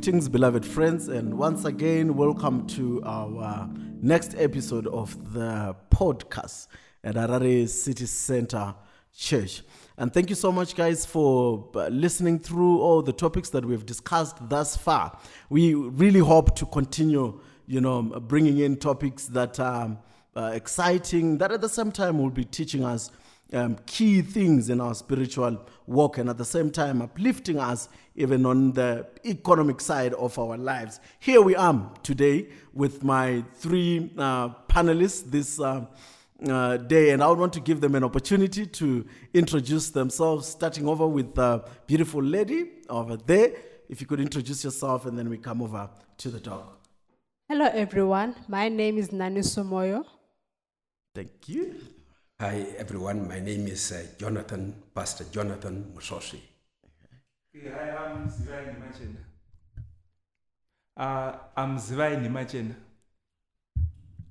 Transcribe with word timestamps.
greetings, 0.00 0.30
beloved 0.30 0.64
friends, 0.64 1.08
and 1.08 1.36
once 1.36 1.66
again, 1.66 2.16
welcome 2.16 2.66
to 2.66 3.02
our 3.04 3.68
next 4.00 4.34
episode 4.38 4.86
of 4.86 5.34
the 5.34 5.76
podcast 5.90 6.68
at 7.04 7.16
Harare 7.16 7.68
City 7.68 8.06
Center 8.06 8.74
Church. 9.14 9.62
And 9.98 10.10
thank 10.10 10.30
you 10.30 10.36
so 10.36 10.50
much, 10.50 10.74
guys, 10.74 11.04
for 11.04 11.68
uh, 11.74 11.88
listening 11.88 12.38
through 12.38 12.80
all 12.80 13.02
the 13.02 13.12
topics 13.12 13.50
that 13.50 13.62
we've 13.62 13.84
discussed 13.84 14.38
thus 14.48 14.74
far. 14.74 15.18
We 15.50 15.74
really 15.74 16.20
hope 16.20 16.56
to 16.56 16.64
continue, 16.64 17.38
you 17.66 17.82
know, 17.82 18.00
bringing 18.02 18.56
in 18.56 18.78
topics 18.78 19.26
that 19.26 19.60
are 19.60 19.98
uh, 20.34 20.52
exciting, 20.54 21.36
that 21.36 21.52
at 21.52 21.60
the 21.60 21.68
same 21.68 21.92
time 21.92 22.16
will 22.16 22.30
be 22.30 22.46
teaching 22.46 22.86
us 22.86 23.10
um, 23.52 23.76
key 23.86 24.22
things 24.22 24.70
in 24.70 24.80
our 24.80 24.94
spiritual 24.94 25.66
walk 25.86 26.18
and 26.18 26.30
at 26.30 26.38
the 26.38 26.44
same 26.44 26.70
time 26.70 27.02
uplifting 27.02 27.58
us 27.58 27.88
even 28.14 28.46
on 28.46 28.72
the 28.72 29.06
economic 29.24 29.80
side 29.80 30.14
of 30.14 30.38
our 30.38 30.56
lives. 30.56 31.00
Here 31.18 31.40
we 31.40 31.56
are 31.56 31.90
today 32.02 32.48
with 32.72 33.02
my 33.02 33.44
three 33.54 34.12
uh, 34.16 34.50
panelists 34.68 35.28
this 35.30 35.60
uh, 35.60 35.86
uh, 36.48 36.76
day, 36.78 37.10
and 37.10 37.22
I 37.22 37.30
want 37.30 37.52
to 37.54 37.60
give 37.60 37.80
them 37.80 37.94
an 37.94 38.04
opportunity 38.04 38.66
to 38.66 39.06
introduce 39.34 39.90
themselves, 39.90 40.48
starting 40.48 40.88
over 40.88 41.06
with 41.06 41.34
the 41.34 41.64
beautiful 41.86 42.22
lady 42.22 42.70
over 42.88 43.16
there. 43.16 43.52
If 43.88 44.00
you 44.00 44.06
could 44.06 44.20
introduce 44.20 44.64
yourself, 44.64 45.06
and 45.06 45.18
then 45.18 45.28
we 45.28 45.36
come 45.36 45.60
over 45.60 45.90
to 46.18 46.28
the 46.30 46.40
dog. 46.40 46.64
Hello, 47.48 47.66
everyone. 47.66 48.36
My 48.48 48.68
name 48.68 48.96
is 48.96 49.08
Naniso 49.10 49.64
Moyo. 49.64 50.04
Thank 51.14 51.48
you. 51.48 51.74
Hi, 52.40 52.64
everyone. 52.78 53.28
My 53.28 53.38
name 53.38 53.66
is 53.66 53.92
uh, 53.92 54.02
Jonathan, 54.18 54.74
Pastor 54.94 55.24
Jonathan 55.30 55.92
Musvosvi. 55.94 56.40
Okay, 57.54 57.68
hi, 57.68 57.90
I'm 57.90 58.30
Zivai 58.30 58.74
Nimachena. 58.74 59.16
Uh, 60.96 61.36
I'm 61.54 61.76
Zivai 61.76 62.16
Nimachena. 62.16 62.74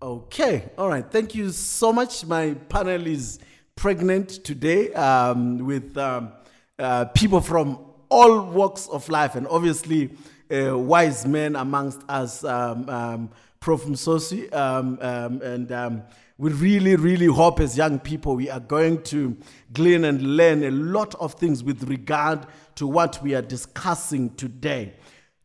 Okay, 0.02 0.72
all 0.76 0.90
right. 0.90 1.06
Thank 1.12 1.36
you 1.36 1.52
so 1.52 1.94
much. 1.94 2.26
My 2.26 2.56
panel 2.56 3.06
is 3.06 3.38
pregnant 3.76 4.44
today 4.44 4.92
um, 4.94 5.60
with 5.60 5.96
um, 5.96 6.32
uh, 6.80 7.06
people 7.14 7.42
from 7.42 7.78
all 8.10 8.42
walks 8.42 8.88
of 8.88 9.08
life, 9.10 9.36
and 9.36 9.48
obviously, 9.48 10.10
uh, 10.52 10.76
wise 10.76 11.28
men 11.28 11.56
amongst 11.56 12.02
us, 12.10 12.44
um, 12.44 12.90
um, 12.90 13.30
Prof. 13.60 13.84
Musvosvi. 13.84 14.52
Um, 14.52 14.98
um, 15.00 15.42
and 15.44 15.72
um, 15.72 16.04
we 16.40 16.52
really, 16.52 16.95
really 16.95 17.26
hope 17.26 17.59
as 17.59 17.76
young 17.76 18.00
people 18.00 18.38
we 18.38 18.50
are 18.50 18.62
going 18.62 19.04
to 19.04 19.36
glean 19.73 20.06
and 20.06 20.38
learn 20.38 20.64
a 20.64 20.72
lot 20.72 21.14
of 21.16 21.34
things 21.34 21.62
with 21.62 21.84
regard 21.84 22.48
to 22.76 22.88
what 22.88 23.22
we 23.22 23.36
are 23.36 23.42
discussing 23.42 24.34
today. 24.36 24.94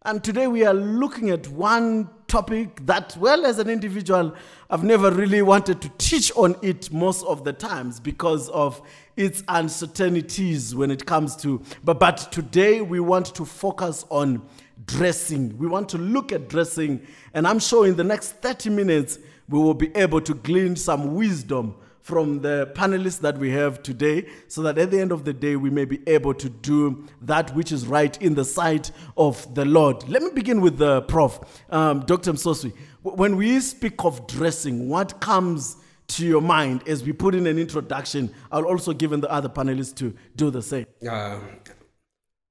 And 0.04 0.22
today 0.22 0.46
we 0.46 0.64
are 0.64 0.72
looking 0.72 1.30
at 1.30 1.48
one 1.48 2.08
topic 2.28 2.86
that, 2.86 3.16
well, 3.16 3.44
as 3.44 3.58
an 3.58 3.68
individual, 3.68 4.36
I've 4.70 4.84
never 4.84 5.10
really 5.10 5.42
wanted 5.42 5.80
to 5.80 5.88
teach 5.98 6.30
on 6.36 6.54
it 6.62 6.92
most 6.92 7.24
of 7.24 7.42
the 7.42 7.52
times 7.52 7.98
because 7.98 8.48
of 8.50 8.80
its 9.16 9.42
uncertainties 9.48 10.76
when 10.76 10.92
it 10.92 11.06
comes 11.06 11.34
to. 11.36 11.60
But, 11.82 11.98
but 11.98 12.18
today 12.30 12.82
we 12.82 13.00
want 13.00 13.34
to 13.34 13.44
focus 13.44 14.04
on 14.10 14.42
dressing. 14.86 15.58
We 15.58 15.66
want 15.66 15.88
to 15.88 15.98
look 15.98 16.30
at 16.30 16.48
dressing. 16.48 17.04
And 17.32 17.48
I'm 17.48 17.58
sure 17.58 17.84
in 17.84 17.96
the 17.96 18.04
next 18.04 18.34
30 18.42 18.70
minutes, 18.70 19.18
we 19.48 19.58
will 19.58 19.74
be 19.74 19.94
able 19.96 20.20
to 20.20 20.34
glean 20.34 20.76
some 20.76 21.14
wisdom 21.14 21.76
from 22.04 22.40
the 22.42 22.70
panelists 22.74 23.20
that 23.20 23.38
we 23.38 23.50
have 23.50 23.82
today 23.82 24.28
so 24.46 24.60
that 24.60 24.76
at 24.76 24.90
the 24.90 25.00
end 25.00 25.10
of 25.10 25.24
the 25.24 25.32
day 25.32 25.56
we 25.56 25.70
may 25.70 25.86
be 25.86 26.00
able 26.06 26.34
to 26.34 26.50
do 26.50 27.02
that 27.22 27.54
which 27.54 27.72
is 27.72 27.86
right 27.86 28.20
in 28.20 28.34
the 28.34 28.44
sight 28.44 28.90
of 29.16 29.54
the 29.54 29.64
Lord. 29.64 30.06
Let 30.06 30.22
me 30.22 30.30
begin 30.30 30.60
with 30.60 30.76
the 30.76 31.00
prof, 31.02 31.40
um, 31.70 32.00
Dr. 32.00 32.34
Musvosvi. 32.34 32.74
When 33.02 33.36
we 33.36 33.58
speak 33.60 34.04
of 34.04 34.26
dressing, 34.26 34.90
what 34.90 35.18
comes 35.20 35.78
to 36.08 36.26
your 36.26 36.42
mind 36.42 36.86
as 36.86 37.02
we 37.02 37.12
put 37.14 37.34
in 37.34 37.46
an 37.46 37.58
introduction? 37.58 38.34
I'll 38.52 38.66
also 38.66 38.92
give 38.92 39.12
in 39.14 39.22
the 39.22 39.30
other 39.30 39.48
panelists 39.48 39.94
to 39.96 40.14
do 40.36 40.50
the 40.50 40.60
same. 40.60 40.86
Uh, 41.08 41.38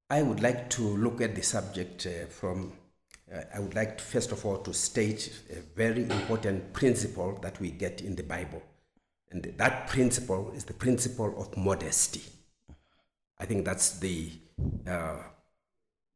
I 0.10 0.24
would 0.24 0.42
like 0.42 0.70
to 0.72 0.82
look 0.82 1.22
at 1.22 1.36
the 1.36 1.44
subject 1.44 2.08
uh, 2.08 2.26
from, 2.26 2.74
I 3.54 3.60
would 3.60 3.74
like 3.74 3.98
to, 3.98 4.04
first 4.04 4.32
of 4.32 4.46
all 4.46 4.58
to 4.58 4.74
state 4.74 5.32
a 5.50 5.60
very 5.76 6.04
important 6.04 6.74
principle 6.74 7.40
that 7.42 7.60
we 7.60 7.72
get 7.72 8.02
in 8.02 8.16
the 8.16 8.24
Bible. 8.24 8.62
And 9.32 9.44
that 9.58 9.88
principle 9.88 10.52
is 10.56 10.66
the 10.66 10.74
principle 10.74 11.34
of 11.40 11.58
modesty. 11.58 12.22
I 13.40 13.46
think 13.46 13.66
that's 13.66 14.00
the 14.00 14.32
uh, 14.88 15.18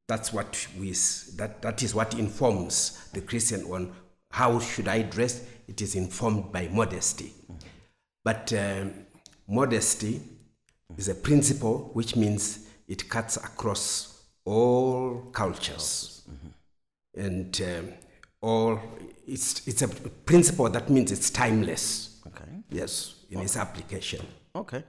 that's 0.08 0.32
what 0.32 0.68
we 0.80 0.92
that 1.38 1.62
that 1.64 1.82
is 1.82 1.96
what 1.96 2.14
informs 2.14 3.10
the 3.14 3.22
Christian 3.22 3.64
on 3.64 3.94
how 4.30 4.60
should 4.60 4.88
I 4.88 5.02
dress. 5.02 5.44
It 5.68 5.82
is 5.82 5.96
informed 5.96 6.52
by 6.52 6.70
modesty, 6.72 7.34
but 8.24 8.54
um, 8.54 8.94
modesty 9.48 10.22
is 10.96 11.10
a 11.10 11.16
principle 11.16 11.90
which 11.94 12.16
means 12.16 12.68
it 12.88 13.10
cuts 13.10 13.36
across 13.38 14.24
all 14.46 15.30
cultures 15.34 16.17
and 17.18 17.62
um, 17.62 17.94
all. 18.42 18.80
It's 19.28 19.68
it's 19.68 19.82
a 19.82 19.88
principle 19.88 20.70
that 20.70 20.90
means 20.90 21.12
it's 21.12 21.30
timeless. 21.30 22.22
Okay. 22.28 22.46
Yes, 22.70 23.16
in 23.30 23.42
its 23.42 23.58
application. 23.58 24.26
Okay. 24.56 24.84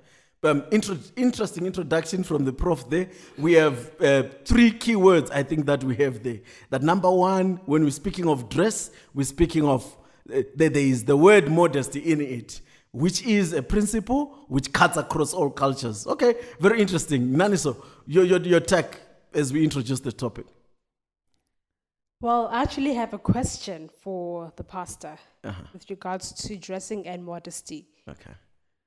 Um, 0.44 0.62
intro- 0.70 0.96
interesting 1.16 1.66
introduction 1.66 2.22
from 2.22 2.44
the 2.44 2.52
prof 2.52 2.88
there. 2.88 3.08
We 3.36 3.54
have 3.54 3.90
uh, 4.00 4.22
three 4.44 4.70
key 4.70 4.94
words 4.94 5.32
I 5.32 5.42
think 5.42 5.66
that 5.66 5.82
we 5.82 5.96
have 5.96 6.22
there. 6.22 6.38
That 6.70 6.84
number 6.84 7.10
one, 7.10 7.60
when 7.66 7.82
we're 7.82 7.90
speaking 7.90 8.28
of 8.28 8.48
dress, 8.48 8.92
we're 9.14 9.24
speaking 9.24 9.64
of, 9.66 9.84
uh, 10.32 10.42
there 10.54 10.68
there 10.70 10.82
is 10.84 11.04
the 11.04 11.16
word 11.16 11.50
modesty 11.50 11.98
in 11.98 12.20
it, 12.20 12.60
which 12.92 13.26
is 13.26 13.52
a 13.52 13.62
principle 13.62 14.44
which 14.46 14.72
cuts 14.72 14.96
across 14.96 15.34
all 15.34 15.50
cultures. 15.50 16.06
Okay, 16.06 16.36
very 16.60 16.80
interesting. 16.80 17.30
Naniso, 17.30 17.84
your, 18.06 18.24
your, 18.24 18.40
your 18.40 18.60
tech 18.60 19.00
as 19.34 19.52
we 19.52 19.64
introduce 19.64 19.98
the 19.98 20.12
topic. 20.12 20.46
Well, 22.20 22.48
I 22.48 22.62
actually 22.62 22.94
have 22.94 23.14
a 23.14 23.18
question 23.18 23.88
for 24.02 24.52
the 24.56 24.64
pastor 24.64 25.16
Uh-huh. 25.44 25.62
with 25.72 25.88
regards 25.88 26.32
to 26.48 26.56
dressing 26.56 27.06
and 27.06 27.24
modesty. 27.24 27.86
Okay. 28.08 28.32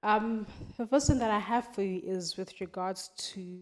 Um, 0.03 0.45
the 0.77 0.85
first 0.85 1.09
one 1.09 1.19
that 1.19 1.31
I 1.31 1.39
have 1.39 1.73
for 1.73 1.81
you 1.83 2.01
is 2.03 2.35
with 2.37 2.59
regards 2.59 3.09
to 3.33 3.61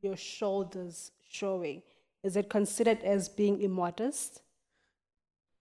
your 0.00 0.16
shoulders 0.16 1.10
showing. 1.28 1.82
Is 2.22 2.36
it 2.36 2.48
considered 2.48 3.00
as 3.02 3.28
being 3.28 3.60
immodest? 3.60 4.42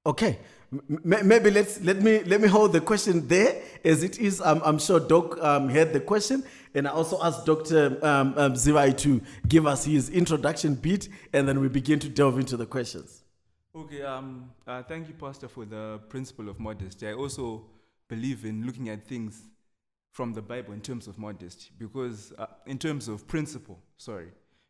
Okay, 0.05 0.39
M- 0.71 1.01
maybe 1.03 1.51
let's 1.51 1.79
let 1.81 2.01
me 2.01 2.23
let 2.23 2.41
me 2.41 2.47
hold 2.47 2.71
the 2.73 2.81
question 2.81 3.27
there 3.27 3.61
as 3.85 4.01
it 4.01 4.17
is. 4.19 4.41
Um, 4.41 4.61
I'm 4.65 4.79
sure 4.79 4.99
Doc 4.99 5.37
um, 5.43 5.69
heard 5.69 5.93
the 5.93 5.99
question, 5.99 6.43
and 6.73 6.87
I 6.87 6.91
also 6.91 7.21
asked 7.21 7.45
Doctor 7.45 7.99
um, 8.03 8.33
um, 8.37 8.53
Zivai 8.53 8.97
to 8.99 9.21
give 9.47 9.67
us 9.67 9.85
his 9.85 10.09
introduction 10.09 10.73
bit, 10.75 11.07
and 11.33 11.47
then 11.47 11.59
we 11.59 11.67
begin 11.67 11.99
to 11.99 12.09
delve 12.09 12.39
into 12.39 12.57
the 12.57 12.65
questions. 12.65 13.20
Okay, 13.73 14.01
um, 14.01 14.51
uh, 14.67 14.83
thank 14.83 15.07
you, 15.07 15.13
Pastor, 15.13 15.47
for 15.47 15.63
the 15.63 16.01
principle 16.09 16.49
of 16.49 16.59
modesty. 16.59 17.07
I 17.07 17.13
also 17.13 17.63
believe 18.09 18.43
in 18.43 18.65
looking 18.65 18.89
at 18.89 19.07
things 19.07 19.43
from 20.11 20.33
the 20.33 20.41
Bible 20.41 20.73
in 20.73 20.81
terms 20.81 21.07
of 21.07 21.17
modesty, 21.17 21.71
because 21.77 22.33
uh, 22.37 22.47
in 22.65 22.77
terms 22.77 23.07
of 23.07 23.25
principle, 23.29 23.79
sorry, 23.95 24.27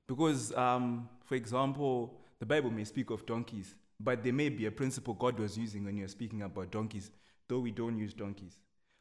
because 0.07 0.55
um, 0.55 1.09
for 1.25 1.33
example, 1.33 2.21
the 2.39 2.45
Bible 2.45 2.69
may 2.69 2.83
speak 2.83 3.09
of 3.09 3.25
donkeys, 3.25 3.73
but 3.99 4.23
there 4.23 4.33
may 4.33 4.49
be 4.49 4.67
a 4.67 4.71
principle 4.71 5.15
God 5.15 5.39
was 5.39 5.57
using 5.57 5.83
when 5.83 5.97
you're 5.97 6.07
speaking 6.07 6.43
about 6.43 6.69
donkeys, 6.69 7.09
though 7.47 7.59
we 7.59 7.71
don't 7.71 7.97
use 7.97 8.13
donkeys. 8.13 8.59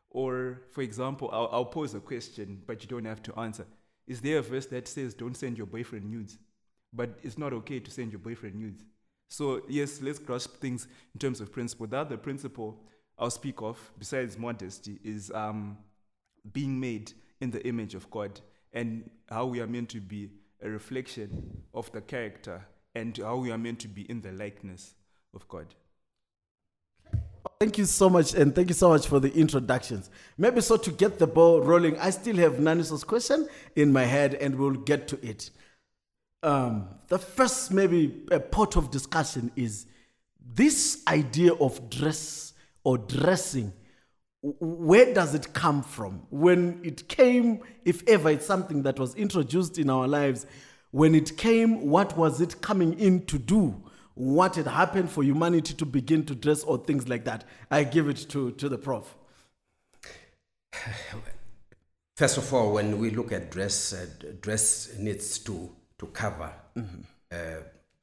Or, 0.09 0.63
for 0.71 0.81
example, 0.81 1.29
I'll, 1.31 1.51
I'll 1.53 1.65
pose 1.67 1.95
a 1.95 2.01
question, 2.01 2.63
but 2.67 2.83
you 2.83 2.89
don't 2.89 3.05
have 3.05 3.23
to 3.25 3.39
answer. 3.39 3.67
Is 4.07 4.23
there 4.23 4.39
a 4.39 4.43
verse 4.43 4.65
that 4.67 4.89
says, 4.89 5.13
"Don't 5.13 5.37
send 5.37 5.59
your 5.59 5.67
boyfriend 5.67 6.11
nudes"? 6.11 6.39
But 6.91 7.19
it's 7.23 7.37
not 7.37 7.53
okay 7.53 7.81
to 7.81 7.91
send 7.91 8.13
your 8.13 8.19
boyfriend 8.19 8.55
nudes. 8.55 8.83
So, 9.31 9.63
yes, 9.69 10.03
let's 10.03 10.19
grasp 10.19 10.61
things 10.61 10.89
in 11.15 11.21
terms 11.21 11.41
of 11.41 11.53
principle. 11.53 11.87
The 11.87 11.99
other 11.99 12.17
principle 12.17 12.77
I'll 13.17 13.31
speak 13.31 13.63
of, 13.63 13.79
besides 13.97 14.37
modesty, 14.37 14.99
is 15.05 15.31
um, 15.31 15.79
being 16.53 16.81
made 16.81 17.13
in 17.41 17.51
the 17.53 17.65
image 17.67 17.95
of 17.95 18.11
God 18.11 18.41
and 18.73 19.09
how 19.29 19.47
we 19.47 19.61
are 19.61 19.69
meant 19.69 19.89
to 19.91 20.01
be 20.01 20.31
a 20.63 20.69
reflection 20.69 21.63
of 21.73 21.91
the 21.93 22.01
character 22.01 22.67
and 22.95 23.17
how 23.19 23.37
we 23.37 23.53
are 23.53 23.59
meant 23.59 23.79
to 23.81 23.89
be 23.89 24.03
in 24.11 24.21
the 24.21 24.33
likeness 24.33 24.95
of 25.33 25.47
God. 25.49 25.67
Thank 27.61 27.79
you 27.79 27.85
so 27.85 28.11
much, 28.11 28.35
and 28.35 28.55
thank 28.55 28.69
you 28.69 28.75
so 28.75 28.89
much 28.89 29.07
for 29.07 29.21
the 29.21 29.33
introductions. 29.33 30.11
Maybe 30.37 30.61
so 30.61 30.77
to 30.77 30.91
get 30.91 31.19
the 31.19 31.27
ball 31.27 31.61
rolling, 31.61 31.99
I 31.99 32.11
still 32.11 32.37
have 32.37 32.55
Naniso's 32.55 33.05
question 33.05 33.49
in 33.77 33.93
my 33.93 34.05
head, 34.05 34.35
and 34.35 34.57
we'll 34.57 34.73
get 34.73 35.07
to 35.09 35.25
it. 35.27 35.51
Um, 36.43 36.89
the 37.09 37.19
first, 37.19 37.71
maybe 37.71 38.23
a 38.31 38.41
part 38.41 38.77
of 38.77 38.91
discussion 38.91 39.51
is 39.57 39.87
this 40.55 41.03
idea 41.07 41.53
of 41.55 41.91
dress 41.91 42.55
or 42.85 42.99
dressing. 42.99 43.73
Where 44.43 45.13
does 45.13 45.35
it 45.35 45.53
come 45.53 45.83
from? 45.83 46.23
When 46.31 46.81
it 46.83 47.09
came, 47.09 47.61
if 47.85 48.03
ever 48.09 48.31
it's 48.31 48.47
something 48.47 48.83
that 48.85 48.99
was 48.99 49.15
introduced 49.15 49.79
in 49.79 49.91
our 49.91 50.09
lives, 50.09 50.47
when 50.93 51.15
it 51.15 51.37
came, 51.37 51.89
what 51.89 52.17
was 52.17 52.41
it 52.41 52.61
coming 52.63 52.99
in 52.99 53.27
to 53.27 53.39
do? 53.39 53.83
what 54.21 54.57
had 54.57 54.67
happened 54.67 55.11
for 55.11 55.23
humanity 55.23 55.73
to 55.73 55.87
begin 55.87 56.27
to 56.27 56.35
dress 56.35 56.63
or 56.63 56.77
things 56.77 57.09
like 57.09 57.25
that. 57.25 57.43
I 57.71 57.85
give 57.85 58.07
it 58.09 58.27
to, 58.31 58.51
to 58.53 58.69
the 58.69 58.77
prof. 58.77 59.17
First 62.17 62.37
of 62.37 62.53
all, 62.53 62.75
when 62.75 62.99
we 62.99 63.11
look 63.11 63.33
at 63.33 63.51
dress, 63.51 63.95
uh, 63.95 64.07
dress 64.43 64.95
needs 64.99 65.39
to, 65.39 65.71
to 66.01 66.07
cover 66.07 66.51
uh, 67.31 67.37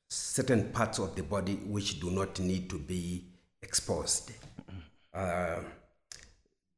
certain 0.07 0.69
parts 0.71 0.99
of 0.99 1.15
the 1.15 1.23
body 1.23 1.55
which 1.65 1.99
do 1.99 2.11
not 2.11 2.39
need 2.39 2.69
to 2.69 2.77
be 2.77 3.25
exposed. 3.61 4.31
Uh, 5.13 5.59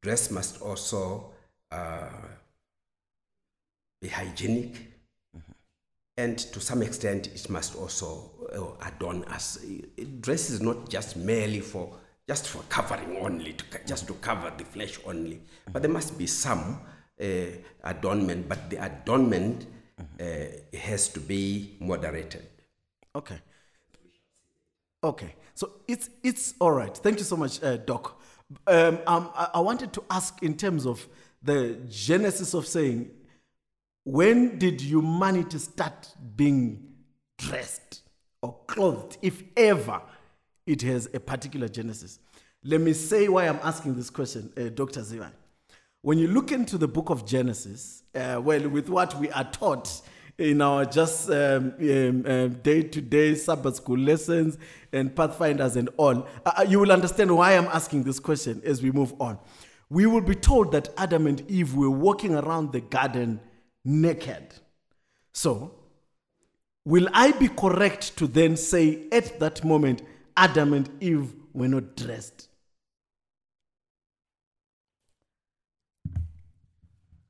dress 0.02 0.30
must 0.30 0.62
also 0.62 1.30
uh, 1.70 2.08
be 4.00 4.08
hygienic, 4.08 4.92
and 6.16 6.38
to 6.38 6.58
some 6.58 6.82
extent, 6.82 7.26
it 7.26 7.50
must 7.50 7.76
also 7.76 8.30
uh, 8.54 8.86
adorn 8.88 9.22
us. 9.24 9.62
Dress 10.20 10.48
is 10.48 10.62
not 10.62 10.88
just 10.88 11.16
merely 11.16 11.60
for 11.60 11.96
just 12.26 12.48
for 12.48 12.62
covering 12.68 13.16
only, 13.18 13.52
to, 13.52 13.64
just 13.86 14.06
to 14.06 14.14
cover 14.14 14.50
the 14.56 14.64
flesh 14.64 14.98
only, 15.04 15.42
but 15.70 15.82
there 15.82 15.90
must 15.90 16.16
be 16.16 16.26
some 16.26 16.80
uh, 17.20 17.26
adornment. 17.84 18.48
But 18.48 18.70
the 18.70 18.82
adornment 18.82 19.66
uh, 20.00 20.24
it 20.72 20.74
has 20.74 21.08
to 21.10 21.20
be 21.20 21.76
moderated. 21.80 22.46
Okay. 23.14 23.38
Okay. 25.02 25.34
So 25.54 25.72
it's 25.88 26.10
it's 26.22 26.54
all 26.60 26.72
right. 26.72 26.96
Thank 26.96 27.18
you 27.18 27.24
so 27.24 27.36
much, 27.36 27.62
uh, 27.62 27.76
Doc. 27.78 28.20
Um, 28.66 28.98
um, 29.06 29.30
I, 29.34 29.48
I 29.54 29.60
wanted 29.60 29.92
to 29.94 30.04
ask 30.10 30.42
in 30.42 30.56
terms 30.56 30.86
of 30.86 31.06
the 31.42 31.78
genesis 31.88 32.54
of 32.54 32.66
saying, 32.66 33.10
when 34.04 34.58
did 34.58 34.80
humanity 34.80 35.58
start 35.58 36.14
being 36.36 36.94
dressed 37.38 38.02
or 38.42 38.56
clothed, 38.66 39.18
if 39.22 39.42
ever 39.56 40.02
it 40.66 40.82
has 40.82 41.08
a 41.14 41.20
particular 41.20 41.68
genesis? 41.68 42.18
Let 42.62 42.80
me 42.80 42.92
say 42.92 43.28
why 43.28 43.48
I'm 43.48 43.60
asking 43.62 43.94
this 43.94 44.10
question, 44.10 44.52
uh, 44.56 44.68
Dr. 44.68 45.00
Zivan. 45.00 45.32
When 46.02 46.16
you 46.16 46.28
look 46.28 46.50
into 46.50 46.78
the 46.78 46.88
book 46.88 47.10
of 47.10 47.26
Genesis, 47.26 48.04
uh, 48.14 48.40
well, 48.42 48.66
with 48.70 48.88
what 48.88 49.14
we 49.20 49.30
are 49.32 49.44
taught 49.44 50.00
in 50.38 50.62
our 50.62 50.86
just 50.86 51.28
um, 51.30 51.74
um, 51.78 52.54
day-to-day 52.62 53.34
Sabbath 53.34 53.76
school 53.76 53.98
lessons 53.98 54.56
and 54.94 55.14
pathfinders 55.14 55.76
and 55.76 55.90
all, 55.98 56.26
uh, 56.46 56.64
you 56.66 56.80
will 56.80 56.90
understand 56.90 57.36
why 57.36 57.54
I'm 57.54 57.66
asking 57.66 58.04
this 58.04 58.18
question 58.18 58.62
as 58.64 58.82
we 58.82 58.90
move 58.90 59.12
on. 59.20 59.38
We 59.90 60.06
will 60.06 60.22
be 60.22 60.34
told 60.34 60.72
that 60.72 60.88
Adam 60.96 61.26
and 61.26 61.42
Eve 61.50 61.74
were 61.74 61.90
walking 61.90 62.34
around 62.34 62.72
the 62.72 62.80
garden 62.80 63.38
naked. 63.84 64.54
So, 65.34 65.74
will 66.86 67.10
I 67.12 67.32
be 67.32 67.48
correct 67.48 68.16
to 68.16 68.26
then 68.26 68.56
say 68.56 69.06
at 69.12 69.38
that 69.40 69.64
moment, 69.64 70.00
Adam 70.34 70.72
and 70.72 70.88
Eve 71.02 71.34
were 71.52 71.68
not 71.68 71.94
dressed? 71.94 72.49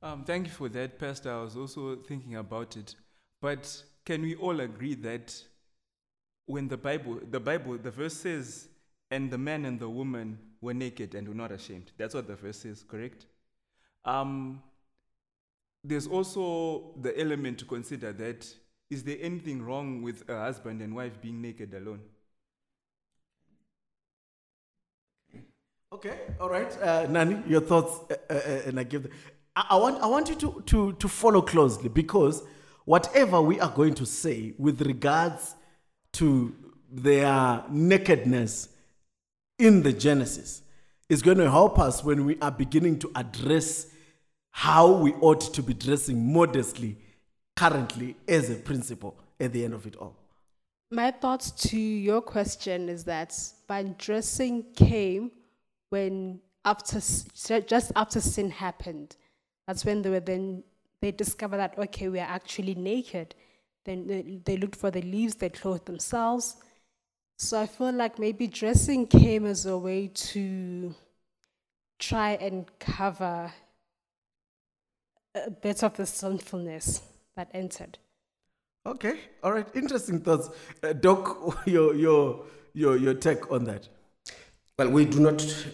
Um, 0.03 0.23
thank 0.23 0.47
you 0.47 0.53
for 0.53 0.67
that, 0.69 0.97
Pastor. 0.97 1.31
I 1.31 1.41
was 1.43 1.55
also 1.55 1.95
thinking 1.95 2.35
about 2.35 2.75
it. 2.75 2.95
But 3.41 3.83
can 4.03 4.23
we 4.23 4.35
all 4.35 4.59
agree 4.59 4.95
that 4.95 5.43
when 6.47 6.67
the 6.67 6.77
Bible, 6.77 7.19
the 7.29 7.39
Bible, 7.39 7.77
the 7.77 7.91
verse 7.91 8.15
says, 8.15 8.67
and 9.11 9.29
the 9.29 9.37
man 9.37 9.65
and 9.65 9.79
the 9.79 9.89
woman 9.89 10.39
were 10.61 10.73
naked 10.73 11.13
and 11.15 11.27
were 11.27 11.35
not 11.35 11.51
ashamed. 11.51 11.91
That's 11.97 12.15
what 12.15 12.27
the 12.27 12.35
verse 12.35 12.59
says, 12.59 12.83
correct? 12.87 13.25
Um, 14.05 14.63
there's 15.83 16.07
also 16.07 16.93
the 17.01 17.19
element 17.19 17.59
to 17.59 17.65
consider 17.65 18.13
that 18.13 18.47
is 18.89 19.03
there 19.03 19.17
anything 19.21 19.61
wrong 19.61 20.01
with 20.01 20.27
a 20.29 20.37
husband 20.37 20.81
and 20.81 20.95
wife 20.95 21.21
being 21.21 21.41
naked 21.41 21.73
alone? 21.73 22.01
Okay, 25.93 26.19
all 26.39 26.49
right. 26.49 26.71
Uh, 26.81 27.07
Nani, 27.09 27.41
your 27.47 27.61
thoughts, 27.61 27.99
uh, 28.09 28.15
uh, 28.29 28.33
uh, 28.33 28.61
and 28.65 28.79
I 28.79 28.83
give. 28.83 29.03
The, 29.03 29.09
I, 29.55 29.75
want 29.75 30.01
I 30.01 30.07
want 30.07 30.29
you 30.29 30.35
to, 30.35 30.63
to 30.67 30.93
to 30.93 31.07
follow 31.07 31.41
closely 31.41 31.89
because 31.89 32.43
whatever 32.85 33.41
we 33.41 33.59
are 33.59 33.69
going 33.69 33.93
to 33.95 34.05
say 34.05 34.53
with 34.57 34.81
regards 34.81 35.55
to 36.13 36.55
their 36.91 37.63
nakedness 37.69 38.69
in 39.59 39.83
the 39.83 39.93
Genesis 39.93 40.61
is 41.09 41.21
going 41.21 41.37
to 41.37 41.49
help 41.49 41.79
us 41.79 42.03
when 42.03 42.25
we 42.25 42.37
are 42.41 42.51
beginning 42.51 42.99
to 42.99 43.11
address 43.15 43.87
how 44.51 44.91
we 44.91 45.13
ought 45.15 45.53
to 45.53 45.63
be 45.63 45.73
dressing 45.73 46.31
modestly 46.33 46.97
currently 47.55 48.15
as 48.27 48.49
a 48.49 48.55
principle 48.55 49.17
at 49.39 49.53
the 49.53 49.63
end 49.63 49.73
of 49.73 49.85
it 49.85 49.95
all. 49.95 50.15
My 50.89 51.11
thoughts 51.11 51.51
to 51.69 51.79
your 51.79 52.21
question 52.21 52.89
is 52.89 53.05
that 53.05 53.37
by 53.67 53.83
dressing 53.83 54.63
came 54.75 55.31
when 55.89 56.41
after 56.65 56.99
just 57.61 57.91
after 57.95 58.19
sin 58.21 58.49
happened. 58.49 59.15
That's 59.67 59.85
when 59.85 60.01
they 60.01 60.09
were 60.09 60.19
then 60.19 60.63
they 61.01 61.11
discovered 61.11 61.57
that 61.57 61.77
okay 61.77 62.09
we 62.09 62.19
are 62.19 62.29
actually 62.29 62.75
naked. 62.75 63.35
Then 63.85 64.07
they, 64.07 64.39
they 64.43 64.57
looked 64.57 64.75
for 64.75 64.91
the 64.91 65.01
leaves, 65.01 65.35
they 65.35 65.49
clothed 65.49 65.85
themselves. 65.85 66.57
So 67.37 67.59
I 67.59 67.65
feel 67.65 67.91
like 67.91 68.19
maybe 68.19 68.45
dressing 68.45 69.07
came 69.07 69.45
as 69.47 69.65
a 69.65 69.77
way 69.77 70.07
to 70.13 70.93
try 71.97 72.33
and 72.33 72.65
cover 72.79 73.51
a 75.33 75.49
bit 75.49 75.83
of 75.83 75.95
the 75.95 76.05
sinfulness 76.05 77.01
that 77.35 77.49
entered. 77.53 77.97
Okay, 78.85 79.19
all 79.43 79.53
right. 79.53 79.67
Interesting 79.75 80.19
thoughts, 80.19 80.49
uh, 80.83 80.93
Doc. 80.93 81.57
Your 81.65 81.93
your 81.93 82.45
your 82.73 82.97
your 82.97 83.13
take 83.13 83.51
on 83.51 83.63
that. 83.65 83.87
Well, 84.77 84.89
we 84.89 85.05
do 85.05 85.19
not 85.19 85.65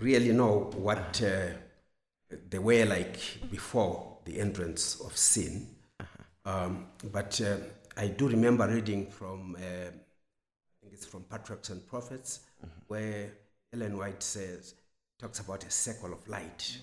really 0.00 0.32
know 0.32 0.70
what 0.76 1.20
uh, 1.22 1.54
they 2.50 2.58
were 2.58 2.84
like 2.84 3.18
before 3.50 4.18
the 4.24 4.38
entrance 4.38 5.00
of 5.00 5.16
sin. 5.16 5.66
Um, 6.44 6.86
but 7.12 7.40
uh, 7.40 7.56
I 7.96 8.08
do 8.08 8.28
remember 8.28 8.66
reading 8.66 9.06
from, 9.06 9.56
uh, 9.56 9.88
I 9.88 10.80
think 10.80 10.92
it's 10.92 11.06
from 11.06 11.22
Patriarchs 11.24 11.70
and 11.70 11.86
Prophets, 11.86 12.40
where 12.88 13.30
Ellen 13.72 13.96
White 13.96 14.22
says, 14.22 14.74
talks 15.18 15.38
about 15.38 15.64
a 15.64 15.70
circle 15.70 16.12
of 16.12 16.26
light 16.28 16.78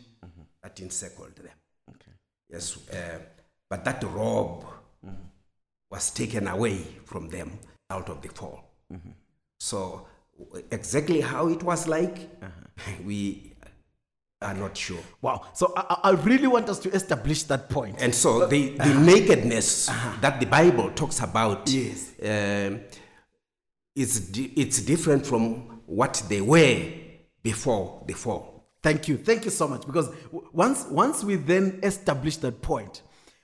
that 0.64 0.80
encircled 0.80 1.36
them. 1.36 1.52
Okay. 1.90 2.12
Yes, 2.50 2.78
uh, 2.90 3.20
but 3.70 3.84
that 3.86 4.04
robe 4.04 4.66
was 5.92 6.12
taken 6.12 6.48
away 6.48 6.78
from 7.06 7.30
them 7.30 7.60
out 7.90 8.10
of 8.10 8.22
the 8.22 8.30
fall. 8.30 8.64
So, 9.60 10.08
exactly 10.72 11.22
how 11.22 11.50
it 11.50 11.64
was 11.64 11.88
like, 11.88 12.30
we 13.04 13.49
are 14.42 14.54
not 14.54 14.78
sure. 14.78 15.00
Wow. 15.22 15.48
So 15.54 15.74
I, 15.76 16.00
I 16.06 16.12
really 16.12 16.48
want 16.48 16.70
us 16.70 16.80
to 16.80 16.92
establish 16.92 17.44
that 17.44 17.70
point. 17.70 17.98
And 18.00 18.16
so, 18.16 18.48
the, 18.48 18.70
the 18.78 18.94
nakedness 18.94 19.88
that 20.22 20.40
the 20.40 20.46
Bible 20.46 20.92
talks 20.92 21.20
about 21.20 21.70
Yes. 21.70 22.14
um, 22.24 22.80
is 23.96 24.30
di- 24.32 24.54
it's 24.56 24.82
different 24.82 25.26
from 25.26 25.82
what 25.86 26.24
they 26.30 26.40
were 26.42 26.82
before 27.44 28.04
the 28.08 28.14
fall. 28.14 28.66
Thank 28.82 29.10
you. 29.10 29.18
Thank 29.18 29.44
you 29.44 29.52
so 29.52 29.68
much. 29.68 29.86
Because 29.86 30.08
w- 30.32 30.48
once, 30.54 30.86
once 30.90 31.22
we 31.24 31.36
then 31.36 31.80
establish 31.84 32.38
that 32.38 32.62
point, 32.62 33.02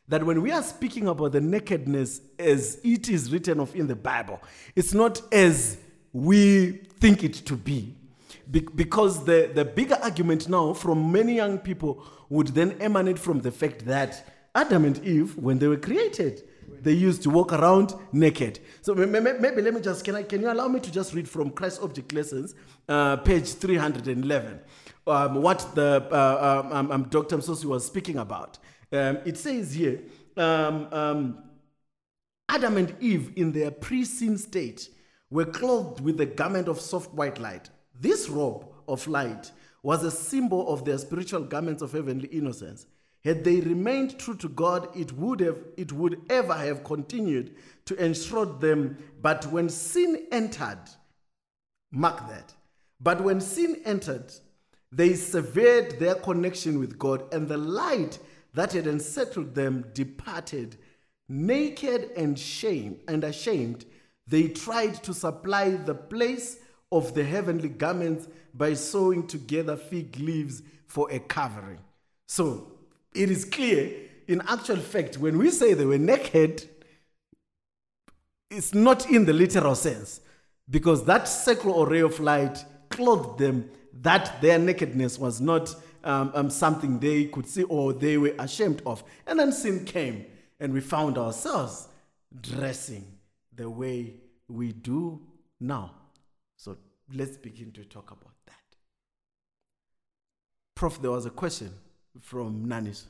that 0.07 0.23
when 0.23 0.41
we 0.41 0.51
are 0.51 0.63
speaking 0.63 1.07
about 1.09 1.33
the 1.33 1.41
nakedness 1.41 2.21
as 2.39 2.79
it 2.83 3.09
is 3.09 3.33
written 3.33 3.59
of 3.59 3.75
in 3.75 3.87
the 3.87 3.95
Bible, 3.95 4.39
it's 4.75 4.93
not 4.93 5.21
as 5.33 5.77
we 6.13 6.71
think 6.99 7.23
it 7.25 7.33
to 7.33 7.55
be. 7.57 7.95
Be- 8.49 8.67
because 8.75 9.25
the, 9.25 9.51
the 9.53 9.65
bigger 9.65 9.97
argument 10.03 10.47
now 10.47 10.73
from 10.73 11.11
many 11.11 11.35
young 11.35 11.57
people 11.57 12.03
would 12.29 12.49
then 12.49 12.73
emanate 12.81 13.19
from 13.19 13.41
the 13.41 13.51
fact 13.51 13.85
that 13.85 14.25
Adam 14.53 14.85
and 14.85 15.03
Eve, 15.03 15.37
when 15.37 15.59
they 15.59 15.67
were 15.67 15.77
created, 15.77 16.43
they 16.81 16.93
used 16.93 17.23
to 17.23 17.29
walk 17.29 17.51
around 17.53 17.93
naked. 18.11 18.59
So 18.81 18.93
may- 18.95 19.05
may- 19.05 19.19
may- 19.19 19.37
maybe 19.39 19.61
let 19.61 19.73
me 19.73 19.81
just, 19.81 20.03
can, 20.03 20.15
I, 20.15 20.23
can 20.23 20.41
you 20.41 20.51
allow 20.51 20.67
me 20.67 20.79
to 20.79 20.91
just 20.91 21.13
read 21.13 21.27
from 21.27 21.49
Christ 21.51 21.81
Object 21.81 22.13
Lessons, 22.13 22.55
uh, 22.87 23.17
page 23.17 23.53
311, 23.53 24.59
um, 25.07 25.41
what 25.41 25.67
the 25.75 26.07
uh, 26.11 26.61
um, 26.63 26.71
um, 26.71 26.91
um, 26.91 27.03
Dr. 27.09 27.37
Musvosvi 27.37 27.65
was 27.65 27.85
speaking 27.85 28.17
about. 28.17 28.57
Um, 28.91 29.17
it 29.25 29.37
says 29.37 29.73
here, 29.73 30.01
um, 30.37 31.43
Adam 32.47 32.77
and 32.77 32.95
Eve, 32.99 33.33
in 33.35 33.51
their 33.51 33.71
pre 33.71 34.05
sin 34.05 34.37
state, 34.37 34.89
were 35.29 35.45
clothed 35.45 36.01
with 36.01 36.21
a 36.21 36.25
garment 36.25 36.67
of 36.67 36.79
soft 36.79 37.13
white 37.13 37.39
light. 37.39 37.69
This 37.99 38.29
robe 38.29 38.65
of 38.87 39.07
light 39.07 39.51
was 39.83 40.03
a 40.03 40.11
symbol 40.11 40.67
of 40.73 40.83
their 40.83 40.97
spiritual 40.97 41.43
garments 41.43 41.81
of 41.81 41.91
heavenly 41.91 42.27
innocence. 42.29 42.87
Had 43.23 43.43
they 43.43 43.59
remained 43.59 44.19
true 44.19 44.35
to 44.37 44.49
God, 44.49 44.89
it 44.95 45.11
would 45.13 45.39
have 45.39 45.57
it 45.77 45.91
would 45.91 46.21
ever 46.29 46.53
have 46.53 46.83
continued 46.83 47.55
to 47.85 48.03
enshroud 48.03 48.61
them. 48.61 48.97
But 49.21 49.45
when 49.47 49.69
sin 49.69 50.27
entered, 50.31 50.79
mark 51.91 52.27
that. 52.29 52.53
But 52.99 53.21
when 53.23 53.41
sin 53.41 53.81
entered, 53.83 54.31
they 54.91 55.13
severed 55.15 55.99
their 55.99 56.15
connection 56.15 56.79
with 56.79 56.97
God, 56.97 57.33
and 57.33 57.47
the 57.47 57.57
light 57.57 58.19
that 58.53 58.73
had 58.73 58.87
encircled 58.87 59.55
them 59.55 59.85
departed. 59.93 60.77
Naked 61.27 62.11
and 62.15 62.37
shame 62.37 62.99
and 63.07 63.23
ashamed, 63.23 63.85
They 64.27 64.49
tried 64.49 65.01
to 65.03 65.13
supply 65.13 65.71
the 65.71 65.95
place 65.95 66.57
of 66.95 67.13
the 67.13 67.23
heavenly 67.23 67.69
garments 67.69 68.27
by 68.53 68.73
sewing 68.73 69.27
together 69.27 69.75
fig 69.75 70.17
leaves 70.17 70.61
for 70.87 71.11
a 71.11 71.19
covering. 71.19 71.79
So 72.27 72.71
it 73.13 73.29
is 73.29 73.45
clear, 73.45 73.91
in 74.27 74.41
actual 74.47 74.77
fact, 74.77 75.17
when 75.17 75.37
we 75.37 75.49
say 75.51 75.73
they 75.73 75.85
were 75.85 75.97
naked, 75.97 76.67
it's 78.49 78.73
not 78.73 79.09
in 79.09 79.25
the 79.25 79.33
literal 79.33 79.75
sense 79.75 80.21
because 80.69 81.03
that 81.05 81.27
circle 81.27 81.71
or 81.73 81.87
ray 81.87 82.01
of 82.01 82.19
light 82.19 82.63
clothed 82.89 83.39
them 83.39 83.69
that 84.01 84.41
their 84.41 84.57
nakedness 84.57 85.19
was 85.19 85.41
not 85.41 85.75
um, 86.03 86.31
um, 86.33 86.49
something 86.49 86.99
they 86.99 87.25
could 87.25 87.47
see 87.47 87.63
or 87.63 87.93
they 87.93 88.17
were 88.17 88.33
ashamed 88.39 88.81
of. 88.85 89.03
And 89.27 89.39
then 89.39 89.51
sin 89.51 89.85
came, 89.85 90.25
and 90.59 90.73
we 90.73 90.79
found 90.79 91.17
ourselves 91.17 91.87
dressing 92.41 93.05
the 93.53 93.69
way 93.69 94.13
we 94.47 94.71
do 94.71 95.21
now. 95.59 95.91
Let's 97.13 97.37
begin 97.37 97.71
to 97.73 97.85
talk 97.85 98.11
about 98.11 98.33
that. 98.47 98.53
Prof, 100.75 101.01
there 101.01 101.11
was 101.11 101.25
a 101.25 101.29
question 101.29 101.71
from 102.19 102.65
Nanis 102.65 103.03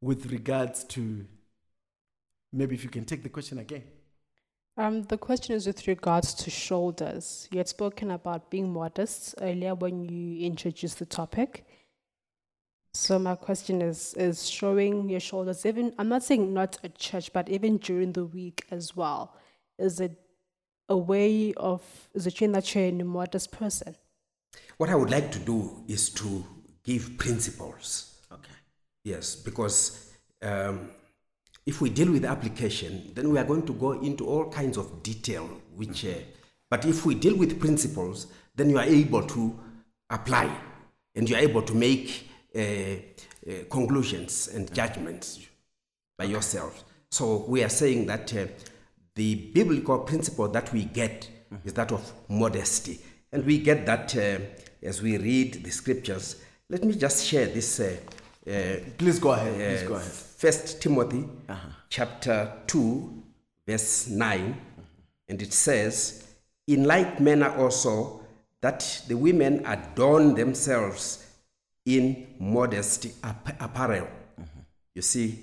with 0.00 0.30
regards 0.30 0.84
to 0.84 1.24
maybe 2.52 2.74
if 2.74 2.84
you 2.84 2.90
can 2.90 3.04
take 3.04 3.22
the 3.22 3.28
question 3.28 3.58
again. 3.58 3.84
Um, 4.76 5.02
the 5.04 5.18
question 5.18 5.54
is 5.54 5.66
with 5.66 5.86
regards 5.86 6.34
to 6.34 6.50
shoulders. 6.50 7.48
You 7.52 7.58
had 7.58 7.68
spoken 7.68 8.10
about 8.10 8.50
being 8.50 8.72
modest 8.72 9.36
earlier 9.40 9.74
when 9.74 10.08
you 10.08 10.44
introduced 10.44 10.98
the 10.98 11.06
topic. 11.06 11.64
So 12.92 13.18
my 13.18 13.34
question 13.34 13.82
is 13.82 14.14
is 14.14 14.48
showing 14.48 15.08
your 15.08 15.20
shoulders 15.20 15.66
even 15.66 15.94
I'm 15.98 16.08
not 16.08 16.22
saying 16.22 16.52
not 16.52 16.78
at 16.84 16.96
church, 16.96 17.32
but 17.32 17.48
even 17.48 17.78
during 17.78 18.12
the 18.12 18.24
week 18.24 18.64
as 18.70 18.96
well. 18.96 19.36
Is 19.78 20.00
it 20.00 20.20
a 20.88 20.96
way 20.96 21.54
of 21.54 21.82
is 22.14 22.26
it 22.26 22.36
showing 22.36 22.52
that 22.52 22.74
you're 22.74 22.84
a 22.84 22.92
modest 22.92 23.50
person? 23.50 23.96
What 24.76 24.90
I 24.90 24.94
would 24.94 25.10
like 25.10 25.30
to 25.32 25.38
do 25.38 25.84
is 25.88 26.10
to 26.10 26.44
give 26.82 27.16
principles. 27.18 28.20
Okay. 28.32 28.52
Yes, 29.04 29.36
because 29.36 30.12
um, 30.42 30.90
if 31.66 31.80
we 31.80 31.90
deal 31.90 32.10
with 32.10 32.24
application, 32.24 33.12
then 33.14 33.30
we 33.30 33.38
are 33.38 33.44
going 33.44 33.66
to 33.66 33.72
go 33.72 33.92
into 33.92 34.26
all 34.26 34.50
kinds 34.50 34.76
of 34.76 35.02
detail. 35.02 35.48
Which, 35.74 36.04
uh, 36.04 36.14
but 36.70 36.84
if 36.84 37.06
we 37.06 37.14
deal 37.14 37.36
with 37.36 37.58
principles, 37.60 38.26
then 38.54 38.70
you 38.70 38.78
are 38.78 38.84
able 38.84 39.22
to 39.26 39.58
apply, 40.10 40.54
and 41.14 41.28
you 41.28 41.36
are 41.36 41.40
able 41.40 41.62
to 41.62 41.74
make 41.74 42.28
uh, 42.54 42.60
uh, 42.60 43.64
conclusions 43.70 44.48
and 44.48 44.72
judgments 44.72 45.40
by 46.18 46.24
yourself. 46.24 46.84
So 47.10 47.44
we 47.48 47.62
are 47.62 47.68
saying 47.68 48.06
that 48.06 48.34
uh, 48.34 48.46
the 49.16 49.34
biblical 49.54 49.98
principle 50.00 50.48
that 50.48 50.72
we 50.72 50.84
get 50.84 51.28
is 51.64 51.72
that 51.74 51.92
of 51.92 52.12
modesty, 52.28 53.00
and 53.32 53.44
we 53.44 53.58
get 53.58 53.86
that 53.86 54.16
uh, 54.16 54.38
as 54.82 55.00
we 55.02 55.16
read 55.18 55.62
the 55.64 55.70
scriptures. 55.70 56.42
Let 56.68 56.82
me 56.84 56.94
just 56.94 57.24
share 57.24 57.46
this. 57.46 57.78
Uh, 57.80 57.96
uh, 58.46 58.76
Please 58.98 59.18
go 59.18 59.30
ahead. 59.32 59.54
Please 59.78 59.88
go 59.88 59.94
ahead. 59.94 60.10
First 60.10 60.82
Timothy 60.82 61.24
chapter 61.88 62.52
2 62.66 63.22
verse 63.66 64.08
9 64.08 64.60
and 65.28 65.40
it 65.40 65.52
says 65.52 66.24
in 66.66 66.84
like 66.84 67.20
manner 67.20 67.54
also 67.56 68.20
that 68.60 69.02
the 69.08 69.14
women 69.16 69.64
adorn 69.64 70.34
themselves 70.34 71.24
in 71.86 72.26
modest 72.38 73.06
ap- 73.22 73.62
apparel 73.62 74.08
you 74.94 75.02
see 75.02 75.38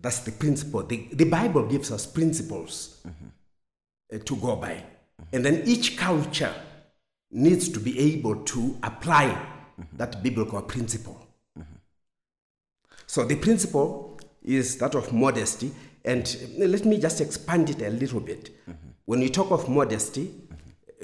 that's 0.00 0.20
the 0.20 0.32
principle 0.32 0.82
the, 0.82 1.08
the 1.12 1.24
bible 1.24 1.66
gives 1.66 1.90
us 1.90 2.06
principles 2.06 3.04
uh, 3.06 4.18
to 4.24 4.36
go 4.36 4.56
by 4.56 4.82
and 5.32 5.44
then 5.44 5.62
each 5.64 5.96
culture 5.96 6.54
needs 7.30 7.68
to 7.68 7.80
be 7.80 7.98
able 7.98 8.36
to 8.44 8.78
apply 8.82 9.36
that 9.94 10.22
biblical 10.22 10.62
principle 10.62 11.26
so 13.06 13.24
the 13.24 13.36
principle 13.36 14.18
is 14.46 14.78
that 14.78 14.94
of 14.94 15.12
modesty. 15.12 15.72
And 16.04 16.36
let 16.56 16.84
me 16.84 16.98
just 16.98 17.20
expand 17.20 17.70
it 17.70 17.82
a 17.82 17.90
little 17.90 18.20
bit. 18.20 18.50
When 19.06 19.20
we 19.20 19.28
talk 19.28 19.50
of 19.50 19.68
modesty 19.68 20.32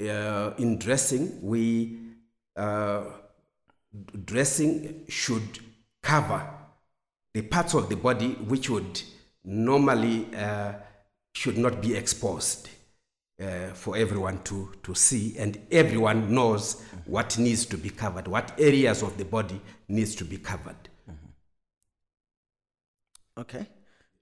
uh, 0.01 0.53
in 0.59 0.79
dressing, 0.79 1.41
we 1.43 1.99
uh, 2.57 3.05
dressing 4.25 5.05
should 5.09 5.59
cover 6.03 6.49
the 7.35 7.43
parts 7.43 7.75
of 7.75 7.89
the 7.89 7.97
body 7.97 8.33
which 8.49 8.69
would 8.71 9.01
normally 9.45 10.27
uh, 10.35 10.73
should 11.35 11.59
not 11.59 11.81
be 11.81 11.95
exposed 11.95 12.69
uh, 13.43 13.69
for 13.75 13.97
everyone 13.97 14.43
to, 14.45 14.73
to 14.83 14.95
see 14.95 15.37
and 15.39 15.59
everyone 15.71 16.33
knows 16.33 16.83
what 17.07 17.37
needs 17.39 17.65
to 17.67 17.77
be 17.77 17.91
covered 17.91 18.29
what 18.29 18.53
areas 18.59 19.03
of 19.03 19.17
the 19.19 19.25
body 19.25 19.61
needs 19.89 20.15
to 20.15 20.25
be 20.25 20.37
covered 20.37 20.77
Okay. 23.39 23.67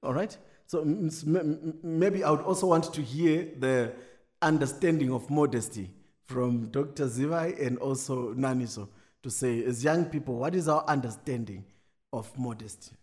All 0.02 0.14
right. 0.14 0.37
So 0.67 0.85
maybe 0.85 2.23
I 2.23 2.31
would 2.31 2.40
also 2.40 2.69
want 2.69 2.93
to 2.95 3.02
hear 3.02 3.49
the 3.59 3.93
understanding 4.40 5.12
of 5.12 5.29
modesty 5.29 5.90
from 6.26 6.69
Dr. 6.69 7.07
Zivai 7.07 7.61
and 7.67 7.76
also 7.79 8.35
Naniso 8.35 8.88
to 9.23 9.31
say, 9.31 9.64
as 9.64 9.83
young 9.83 10.05
people, 10.05 10.37
what 10.37 10.55
is 10.55 10.69
our 10.69 10.85
understanding 10.87 11.64
of 12.12 12.37
modesty? 12.38 12.97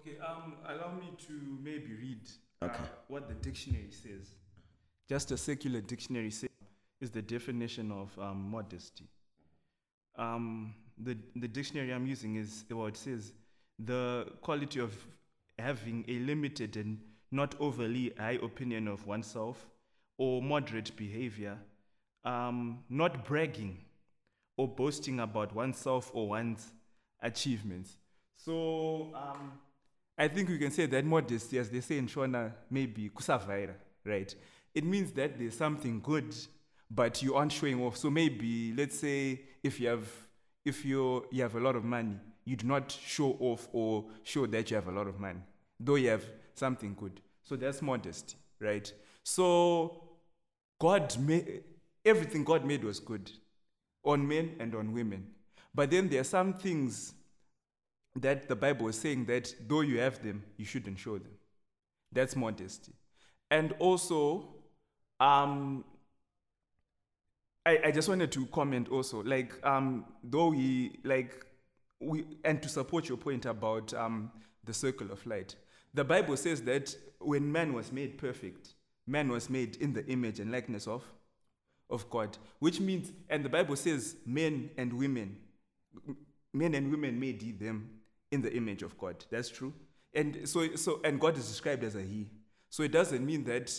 Okay, 0.00 0.16
um, 0.18 0.54
allow 0.66 0.92
me 0.92 1.12
to 1.26 1.32
maybe 1.62 1.92
read 1.94 2.20
uh, 2.62 2.66
Okay. 2.66 2.84
what 3.08 3.28
the 3.28 3.34
dictionary 3.34 3.90
says. 3.90 4.34
Just 5.08 5.30
a 5.30 5.36
secular 5.36 5.80
dictionary 5.80 6.30
says 6.30 6.48
is 7.00 7.10
the 7.10 7.22
definition 7.22 7.90
of 7.92 8.16
um, 8.18 8.50
modesty. 8.50 9.04
Um, 10.16 10.74
the, 10.98 11.16
the 11.36 11.48
dictionary 11.48 11.92
I'm 11.92 12.06
using 12.06 12.36
is 12.36 12.64
well, 12.70 12.86
it 12.86 12.96
says 12.96 13.32
the 13.78 14.26
quality 14.40 14.80
of 14.80 14.94
having 15.58 16.04
a 16.08 16.18
limited 16.20 16.76
and 16.76 16.98
not 17.30 17.54
overly 17.60 18.12
high 18.18 18.38
opinion 18.42 18.88
of 18.88 19.06
oneself 19.06 19.66
or 20.18 20.42
moderate 20.42 20.94
behavior, 20.96 21.58
um, 22.24 22.84
not 22.88 23.24
bragging 23.24 23.78
or 24.56 24.68
boasting 24.68 25.20
about 25.20 25.54
oneself 25.54 26.10
or 26.14 26.28
one's 26.28 26.72
achievements. 27.22 27.96
So 28.36 29.12
um, 29.14 29.52
I 30.20 30.28
think 30.28 30.50
we 30.50 30.58
can 30.58 30.70
say 30.70 30.84
that 30.84 31.06
modesty, 31.06 31.58
as 31.58 31.70
they 31.70 31.80
say 31.80 31.96
in 31.96 32.06
Shona, 32.06 32.52
maybe 32.70 33.08
kusavaira, 33.08 33.72
right? 34.04 34.34
It 34.74 34.84
means 34.84 35.12
that 35.12 35.38
there's 35.38 35.56
something 35.56 35.98
good, 36.02 36.36
but 36.90 37.22
you 37.22 37.36
aren't 37.36 37.52
showing 37.52 37.80
off. 37.80 37.96
So 37.96 38.10
maybe 38.10 38.74
let's 38.76 38.98
say 38.98 39.40
if 39.62 39.80
you 39.80 39.88
have 39.88 40.06
if 40.66 40.84
you 40.84 41.24
you 41.30 41.42
have 41.42 41.54
a 41.54 41.60
lot 41.60 41.74
of 41.74 41.84
money, 41.84 42.16
you 42.44 42.54
do 42.54 42.66
not 42.66 42.92
show 42.92 43.34
off 43.40 43.66
or 43.72 44.04
show 44.22 44.44
that 44.44 44.70
you 44.70 44.74
have 44.74 44.88
a 44.88 44.92
lot 44.92 45.06
of 45.06 45.18
money, 45.18 45.40
though 45.80 45.94
you 45.94 46.10
have 46.10 46.24
something 46.54 46.94
good. 47.00 47.18
So 47.42 47.56
that's 47.56 47.80
modesty, 47.80 48.36
right? 48.60 48.92
So 49.22 50.02
God 50.78 51.16
made 51.18 51.64
everything 52.04 52.44
God 52.44 52.66
made 52.66 52.84
was 52.84 53.00
good 53.00 53.30
on 54.04 54.28
men 54.28 54.56
and 54.60 54.74
on 54.74 54.92
women. 54.92 55.28
But 55.74 55.90
then 55.90 56.10
there 56.10 56.20
are 56.20 56.24
some 56.24 56.52
things 56.52 57.14
that 58.16 58.48
the 58.48 58.56
Bible 58.56 58.88
is 58.88 58.98
saying 58.98 59.26
that 59.26 59.54
though 59.66 59.82
you 59.82 60.00
have 60.00 60.22
them, 60.22 60.42
you 60.56 60.64
shouldn't 60.64 60.98
show 60.98 61.18
them. 61.18 61.32
That's 62.12 62.34
modesty. 62.34 62.92
And 63.50 63.72
also, 63.78 64.48
um, 65.20 65.84
I, 67.66 67.78
I 67.86 67.90
just 67.90 68.08
wanted 68.08 68.32
to 68.32 68.46
comment 68.46 68.88
also, 68.88 69.22
like, 69.22 69.54
um, 69.64 70.06
though 70.24 70.48
we, 70.48 70.98
like, 71.04 71.46
we, 72.00 72.24
and 72.44 72.62
to 72.62 72.68
support 72.68 73.08
your 73.08 73.18
point 73.18 73.44
about 73.46 73.92
um, 73.94 74.32
the 74.64 74.72
circle 74.72 75.12
of 75.12 75.24
light, 75.26 75.54
the 75.92 76.04
Bible 76.04 76.36
says 76.36 76.62
that 76.62 76.94
when 77.18 77.50
man 77.50 77.74
was 77.74 77.92
made 77.92 78.18
perfect, 78.18 78.74
man 79.06 79.28
was 79.28 79.50
made 79.50 79.76
in 79.76 79.92
the 79.92 80.06
image 80.06 80.40
and 80.40 80.50
likeness 80.50 80.86
of, 80.86 81.04
of 81.90 82.08
God, 82.08 82.38
which 82.60 82.80
means, 82.80 83.12
and 83.28 83.44
the 83.44 83.48
Bible 83.48 83.76
says 83.76 84.16
men 84.24 84.70
and 84.78 84.92
women, 84.92 85.36
men 86.52 86.74
and 86.74 86.90
women 86.90 87.18
made 87.20 87.58
them 87.58 87.90
in 88.30 88.42
the 88.42 88.52
image 88.54 88.82
of 88.82 88.96
God. 88.98 89.24
That's 89.30 89.48
true. 89.48 89.72
And 90.14 90.48
so, 90.48 90.74
so 90.76 91.00
and 91.04 91.20
God 91.20 91.36
is 91.36 91.48
described 91.48 91.84
as 91.84 91.94
a 91.94 92.02
he. 92.02 92.28
So 92.68 92.82
it 92.82 92.92
doesn't 92.92 93.24
mean 93.24 93.44
that 93.44 93.72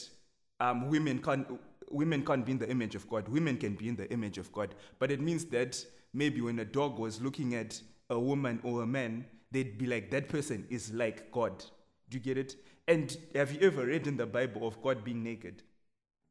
um, 0.59 0.89
women 0.89 1.21
can't 1.21 1.47
women 1.89 2.25
can't 2.25 2.45
be 2.45 2.53
in 2.53 2.57
the 2.57 2.69
image 2.69 2.95
of 2.95 3.09
God. 3.09 3.27
Women 3.27 3.57
can 3.57 3.75
be 3.75 3.89
in 3.89 3.95
the 3.95 4.09
image 4.11 4.37
of 4.37 4.51
God. 4.51 4.75
But 4.99 5.11
it 5.11 5.19
means 5.19 5.45
that 5.45 5.83
maybe 6.13 6.41
when 6.41 6.59
a 6.59 6.65
dog 6.65 6.99
was 6.99 7.21
looking 7.21 7.53
at 7.55 7.81
a 8.09 8.19
woman 8.19 8.59
or 8.63 8.83
a 8.83 8.87
man, 8.87 9.25
they'd 9.51 9.77
be 9.77 9.87
like, 9.87 10.09
that 10.11 10.29
person 10.29 10.65
is 10.69 10.93
like 10.93 11.31
God. 11.31 11.63
Do 12.09 12.17
you 12.17 12.23
get 12.23 12.37
it? 12.37 12.55
And 12.87 13.15
have 13.35 13.51
you 13.51 13.59
ever 13.67 13.85
read 13.85 14.07
in 14.07 14.17
the 14.17 14.25
Bible 14.25 14.67
of 14.67 14.81
God 14.81 15.03
being 15.03 15.23
naked? 15.23 15.63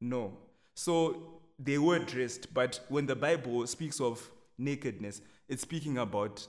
No. 0.00 0.37
So 0.75 1.41
they 1.59 1.79
were 1.79 1.99
dressed, 1.99 2.53
but 2.55 2.81
when 2.89 3.07
the 3.07 3.17
Bible 3.17 3.67
speaks 3.67 4.00
of 4.00 4.31
nakedness, 4.59 5.21
it's 5.49 5.62
speaking 5.62 5.99
about 5.99 6.47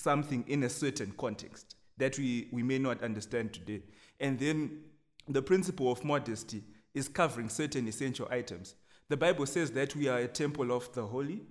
something 0.00 0.44
in 0.46 0.62
a 0.62 0.68
certain 0.68 1.12
context 1.18 1.76
that 1.98 2.18
we, 2.18 2.48
we 2.50 2.62
may 2.62 2.78
not 2.78 3.02
understand 3.02 3.52
today. 3.52 3.82
And 4.18 4.38
then 4.38 4.80
the 5.28 5.42
principle 5.42 5.92
of 5.92 6.04
modesty 6.04 6.62
is 6.94 7.08
covering 7.08 7.48
certain 7.48 7.86
essential 7.86 8.26
items. 8.30 8.74
The 9.08 9.16
Bible 9.16 9.46
says 9.46 9.70
that 9.72 9.94
we 9.94 10.08
are 10.08 10.18
a 10.18 10.28
temple 10.28 10.72
of 10.72 10.92
the 10.92 11.06
Holy 11.06 11.42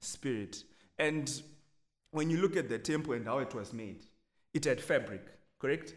Spirit. 0.00 0.64
And 0.98 1.30
when 2.10 2.30
you 2.30 2.38
look 2.38 2.56
at 2.56 2.68
the 2.68 2.78
temple 2.78 3.14
and 3.14 3.26
how 3.26 3.38
it 3.38 3.54
was 3.54 3.72
made, 3.72 4.06
it 4.52 4.64
had 4.64 4.80
fabric, 4.80 5.22
correct? 5.58 5.94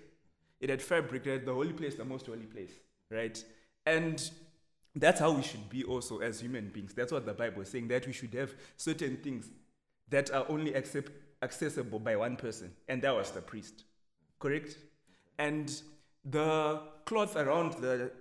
It 0.59 0.69
had 0.69 0.81
fabric, 0.81 1.25
had 1.25 1.45
the 1.45 1.53
holy 1.53 1.73
place, 1.73 1.95
the 1.95 2.05
most 2.05 2.25
holy 2.25 2.45
place, 2.45 2.71
right? 3.11 3.43
And 3.85 4.29
that's 4.95 5.19
how 5.19 5.31
we 5.31 5.43
should 5.43 5.69
be 5.69 5.83
also 5.83 6.19
as 6.19 6.39
human 6.39 6.69
beings. 6.69 6.93
That's 6.93 7.11
what 7.11 7.25
the 7.25 7.33
Bible 7.33 7.61
is 7.61 7.69
saying, 7.69 7.87
that 7.89 8.07
we 8.07 8.13
should 8.13 8.33
have 8.33 8.55
certain 8.77 9.17
things 9.17 9.51
that 10.09 10.31
are 10.33 10.45
only 10.49 10.73
accept, 10.73 11.11
accessible 11.41 11.99
by 11.99 12.15
one 12.15 12.35
person, 12.35 12.71
and 12.87 13.01
that 13.01 13.15
was 13.15 13.31
the 13.31 13.41
priest, 13.41 13.83
correct? 14.39 14.77
And 15.37 15.81
the 16.25 16.81
cloth 17.05 17.35
around 17.35 17.73
the 17.73 18.11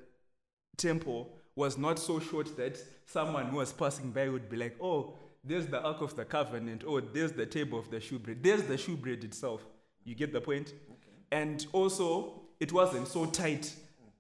temple 0.77 1.31
was 1.55 1.79
not 1.79 1.99
so 1.99 2.21
short 2.21 2.57
that 2.57 2.79
someone 3.07 3.47
who 3.47 3.57
was 3.57 3.73
passing 3.73 4.11
by 4.11 4.29
would 4.29 4.49
be 4.49 4.57
like, 4.57 4.77
oh, 4.81 5.15
there's 5.43 5.67
the 5.67 5.81
Ark 5.81 6.01
of 6.01 6.15
the 6.17 6.25
Covenant, 6.25 6.85
oh, 6.87 7.01
there's 7.01 7.33
the 7.33 7.47
table 7.47 7.79
of 7.79 7.91
the 7.91 8.01
shewbread, 8.01 8.43
there's 8.43 8.65
the 8.65 8.77
shewbread 8.77 9.25
itself. 9.25 9.65
You 10.05 10.15
get 10.15 10.33
the 10.33 10.41
point? 10.41 10.73
Okay. 10.91 11.11
And 11.33 11.67
also, 11.73 12.43
it 12.61 12.73
wasn't 12.73 13.09
so 13.09 13.27
tight 13.27 13.73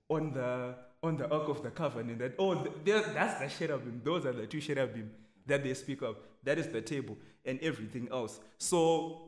on 0.09 0.33
the 0.33 0.75
on 1.03 1.17
the 1.17 1.31
Ark 1.31 1.49
of 1.49 1.63
the 1.63 1.71
Covenant 1.71 2.19
that, 2.19 2.35
oh, 2.39 2.55
there, 2.85 3.03
that's 3.03 3.39
the 3.39 3.67
cherubim. 3.67 4.01
Those 4.03 4.27
are 4.27 4.33
the 4.33 4.47
two 4.47 4.61
cherubim 4.61 5.11
that 5.47 5.63
they 5.63 5.75
speak 5.75 6.03
of. 6.03 6.17
That 6.43 6.59
is 6.59 6.69
the 6.69 6.81
table 6.81 7.17
and 7.47 7.61
everything 7.61 8.09
else. 8.11 8.41
So, 8.59 9.23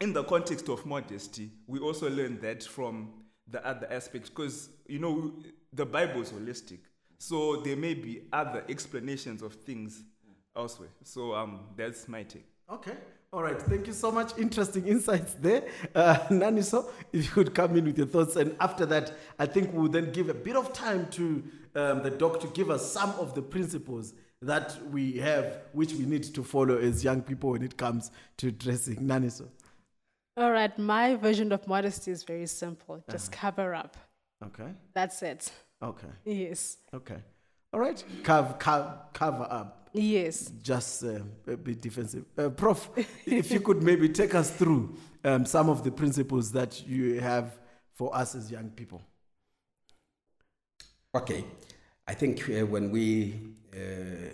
in 0.00 0.12
the 0.12 0.24
context 0.24 0.68
of 0.68 0.84
modesty, 0.84 1.50
we 1.66 1.78
also 1.78 2.08
learn 2.10 2.38
that 2.40 2.62
from 2.62 3.12
the 3.48 3.66
other 3.66 3.90
aspects 3.90 4.28
because, 4.28 4.68
you 4.86 4.98
know, 4.98 5.32
the 5.72 5.86
Bible 5.86 6.22
is 6.22 6.30
holistic. 6.32 6.78
So, 7.18 7.56
there 7.62 7.76
may 7.76 7.94
be 7.94 8.22
other 8.32 8.64
explanations 8.68 9.42
of 9.42 9.54
things 9.54 10.02
elsewhere. 10.56 10.90
So, 11.02 11.34
um, 11.34 11.60
that's 11.76 12.08
my 12.08 12.22
take. 12.22 12.46
Okay. 12.70 12.96
All 13.32 13.42
right, 13.42 13.60
thank 13.60 13.86
you 13.86 13.92
so 13.92 14.10
much. 14.10 14.38
Interesting 14.38 14.86
insights 14.86 15.34
there. 15.34 15.64
Uh, 15.94 16.14
Naniso, 16.30 16.88
if 17.12 17.26
you 17.26 17.32
could 17.32 17.54
come 17.54 17.76
in 17.76 17.84
with 17.84 17.98
your 17.98 18.06
thoughts. 18.06 18.36
And 18.36 18.56
after 18.60 18.86
that, 18.86 19.12
I 19.38 19.46
think 19.46 19.72
we'll 19.72 19.88
then 19.88 20.12
give 20.12 20.28
a 20.28 20.34
bit 20.34 20.56
of 20.56 20.72
time 20.72 21.08
to 21.10 21.42
um, 21.74 22.02
the 22.02 22.10
doc 22.10 22.40
to 22.40 22.46
give 22.48 22.70
us 22.70 22.90
some 22.90 23.10
of 23.18 23.34
the 23.34 23.42
principles 23.42 24.14
that 24.42 24.76
we 24.90 25.12
have, 25.18 25.60
which 25.72 25.92
we 25.92 26.04
need 26.04 26.22
to 26.22 26.42
follow 26.42 26.76
as 26.78 27.02
young 27.02 27.22
people 27.22 27.50
when 27.50 27.62
it 27.62 27.76
comes 27.76 28.10
to 28.38 28.50
dressing. 28.50 28.96
Naniso. 28.96 29.48
All 30.36 30.52
right, 30.52 30.76
my 30.78 31.16
version 31.16 31.50
of 31.52 31.66
modesty 31.66 32.10
is 32.10 32.22
very 32.22 32.46
simple 32.46 33.02
just 33.10 33.32
uh-huh. 33.32 33.40
cover 33.40 33.74
up. 33.74 33.96
Okay. 34.44 34.68
That's 34.94 35.22
it. 35.22 35.50
Okay. 35.82 36.08
Yes. 36.24 36.76
Okay. 36.92 37.16
All 37.72 37.80
right, 37.80 38.02
cover, 38.22 38.54
cover, 38.54 38.98
cover 39.12 39.46
up. 39.50 39.88
Yes. 39.92 40.52
Just 40.62 41.04
uh, 41.04 41.20
a 41.46 41.56
bit 41.56 41.80
defensive. 41.80 42.24
Uh, 42.36 42.50
Prof, 42.50 42.90
if 43.26 43.50
you 43.50 43.60
could 43.60 43.82
maybe 43.82 44.08
take 44.08 44.34
us 44.34 44.50
through 44.50 44.94
um, 45.24 45.46
some 45.46 45.70
of 45.70 45.84
the 45.84 45.90
principles 45.90 46.52
that 46.52 46.86
you 46.86 47.20
have 47.20 47.58
for 47.94 48.14
us 48.14 48.34
as 48.34 48.50
young 48.50 48.68
people. 48.70 49.02
Okay. 51.14 51.44
I 52.06 52.14
think 52.14 52.48
uh, 52.48 52.66
when 52.66 52.90
we 52.90 53.34
uh, 53.74 54.30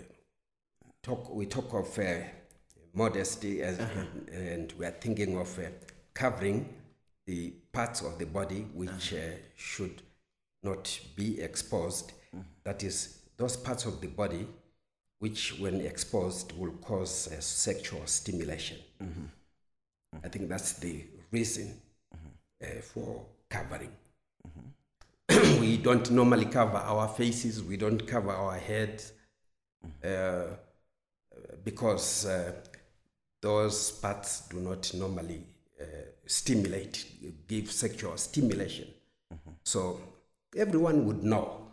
talk, 1.01 1.33
we 1.33 1.45
talk 1.45 1.73
of 1.73 1.97
uh, 1.97 2.19
modesty 2.93 3.61
as, 3.61 3.79
uh-huh. 3.79 4.01
and, 4.27 4.29
and, 4.29 4.73
we 4.77 4.85
are 4.85 4.91
thinking 4.91 5.37
of 5.37 5.57
uh, 5.57 5.63
covering 6.13 6.69
the 7.25 7.51
parts 7.71 8.01
of 8.01 8.19
the 8.19 8.25
body 8.25 8.67
which 8.73 9.13
uh-huh. 9.13 9.37
should 9.55 10.01
not 10.61 10.99
be 11.15 11.41
exposed. 11.41 12.11
Mm-hmm. 12.35 12.41
That 12.63 12.83
is, 12.83 13.19
those 13.37 13.57
parts 13.57 13.85
of 13.85 14.01
the 14.01 14.07
body 14.07 14.47
which, 15.19 15.57
when 15.59 15.81
exposed, 15.81 16.51
will 16.57 16.73
cause 16.73 17.31
uh, 17.31 17.39
sexual 17.39 18.05
stimulation. 18.05 18.77
Mm-hmm. 19.01 19.21
Mm-hmm. 19.21 20.25
I 20.25 20.29
think 20.29 20.49
that's 20.49 20.73
the 20.73 21.03
reason 21.31 21.81
uh, 22.61 22.81
for 22.81 23.25
covering. 23.49 23.91
We 25.59 25.77
don't 25.77 26.09
normally 26.11 26.45
cover 26.45 26.77
our 26.77 27.07
faces, 27.07 27.63
we 27.63 27.77
don't 27.77 28.05
cover 28.07 28.31
our 28.31 28.57
heads 28.57 29.13
mm-hmm. 29.85 30.51
uh, 30.51 30.55
because 31.63 32.25
uh, 32.25 32.53
those 33.41 33.91
parts 33.91 34.47
do 34.49 34.57
not 34.59 34.93
normally 34.93 35.45
uh, 35.81 35.85
stimulate, 36.25 37.05
give 37.47 37.71
sexual 37.71 38.17
stimulation. 38.17 38.87
Mm-hmm. 39.33 39.51
So 39.63 39.99
everyone 40.55 41.05
would 41.05 41.23
know 41.23 41.63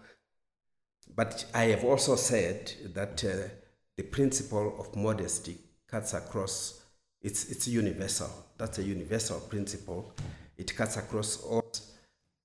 but 1.17 1.45
I 1.55 1.65
have 1.65 1.85
also 1.85 2.17
said 2.17 2.73
that 2.95 3.25
uh, 3.25 3.49
the 3.97 4.05
principle 4.05 4.77
of 4.79 4.97
modesty 4.97 5.59
cuts 5.87 6.15
across, 6.15 6.83
it's, 7.21 7.51
it's 7.51 7.69
universal. 7.69 8.31
That's 8.57 8.79
a 8.79 8.83
universal 8.83 9.41
principle. 9.41 10.15
It 10.57 10.75
cuts 10.75 10.97
across 10.97 11.43
all, 11.43 11.71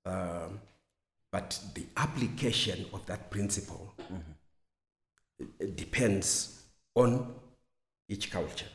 um, 0.06 0.60
but 1.36 1.60
the 1.74 1.86
application 1.98 2.86
of 2.94 3.06
that 3.08 3.30
principle 3.30 3.94
mm-hmm. 4.02 5.76
depends 5.76 6.64
on 6.96 7.36
each 8.08 8.32
culture. 8.32 8.70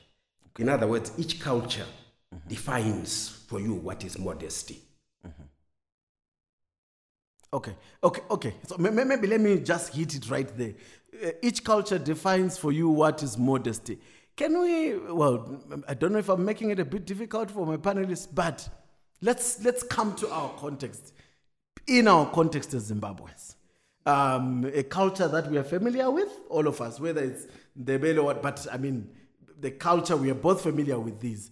In 0.59 0.68
other 0.68 0.87
words, 0.87 1.11
each 1.16 1.40
culture 1.40 1.87
mm-hmm. 2.35 2.49
defines 2.51 3.31
for 3.49 3.61
you 3.61 3.73
what 3.73 4.05
is 4.05 4.18
modesty. 4.18 4.79
Mm-hmm. 5.27 5.42
Okay, 7.55 7.75
okay, 8.05 8.23
okay. 8.31 8.55
So 8.66 8.77
maybe 8.77 9.27
let 9.27 9.40
me 9.40 9.61
just 9.61 9.94
hit 9.94 10.14
it 10.16 10.29
right 10.29 10.59
there. 10.59 10.75
Uh, 11.25 11.31
each 11.40 11.64
culture 11.64 11.99
defines 11.99 12.59
for 12.59 12.73
you 12.73 12.90
what 12.90 13.23
is 13.23 13.38
modesty. 13.38 13.99
Can 14.37 14.61
we? 14.61 14.99
Well, 14.99 15.62
I 15.88 15.94
don't 15.94 16.12
know 16.12 16.18
if 16.18 16.29
I'm 16.29 16.44
making 16.44 16.68
it 16.68 16.79
a 16.79 16.85
bit 16.85 17.07
difficult 17.07 17.51
for 17.51 17.64
my 17.64 17.79
panelists, 17.79 18.29
but 18.31 18.68
let's 19.23 19.64
let's 19.64 19.83
come 19.83 20.14
to 20.16 20.31
our 20.31 20.51
context. 20.59 21.14
In 21.90 22.07
our 22.09 22.31
context 22.31 22.72
as 22.72 22.90
Zimbabweans, 22.92 23.57
um, 24.07 24.64
a 24.72 24.85
culture 24.85 25.26
that 25.29 25.50
we 25.50 25.59
are 25.59 25.64
familiar 25.64 26.11
with, 26.11 26.29
all 26.48 26.66
of 26.66 26.81
us, 26.81 27.00
whether 27.00 27.22
it's 27.22 27.46
the 27.74 28.18
or 28.18 28.22
what, 28.22 28.42
but 28.42 28.66
I 28.72 28.76
mean, 28.76 29.11
the 29.59 29.72
culture 29.72 30.16
we 30.16 30.31
are 30.31 30.35
both 30.35 30.62
familiar 30.62 30.98
with. 30.98 31.20
These, 31.20 31.50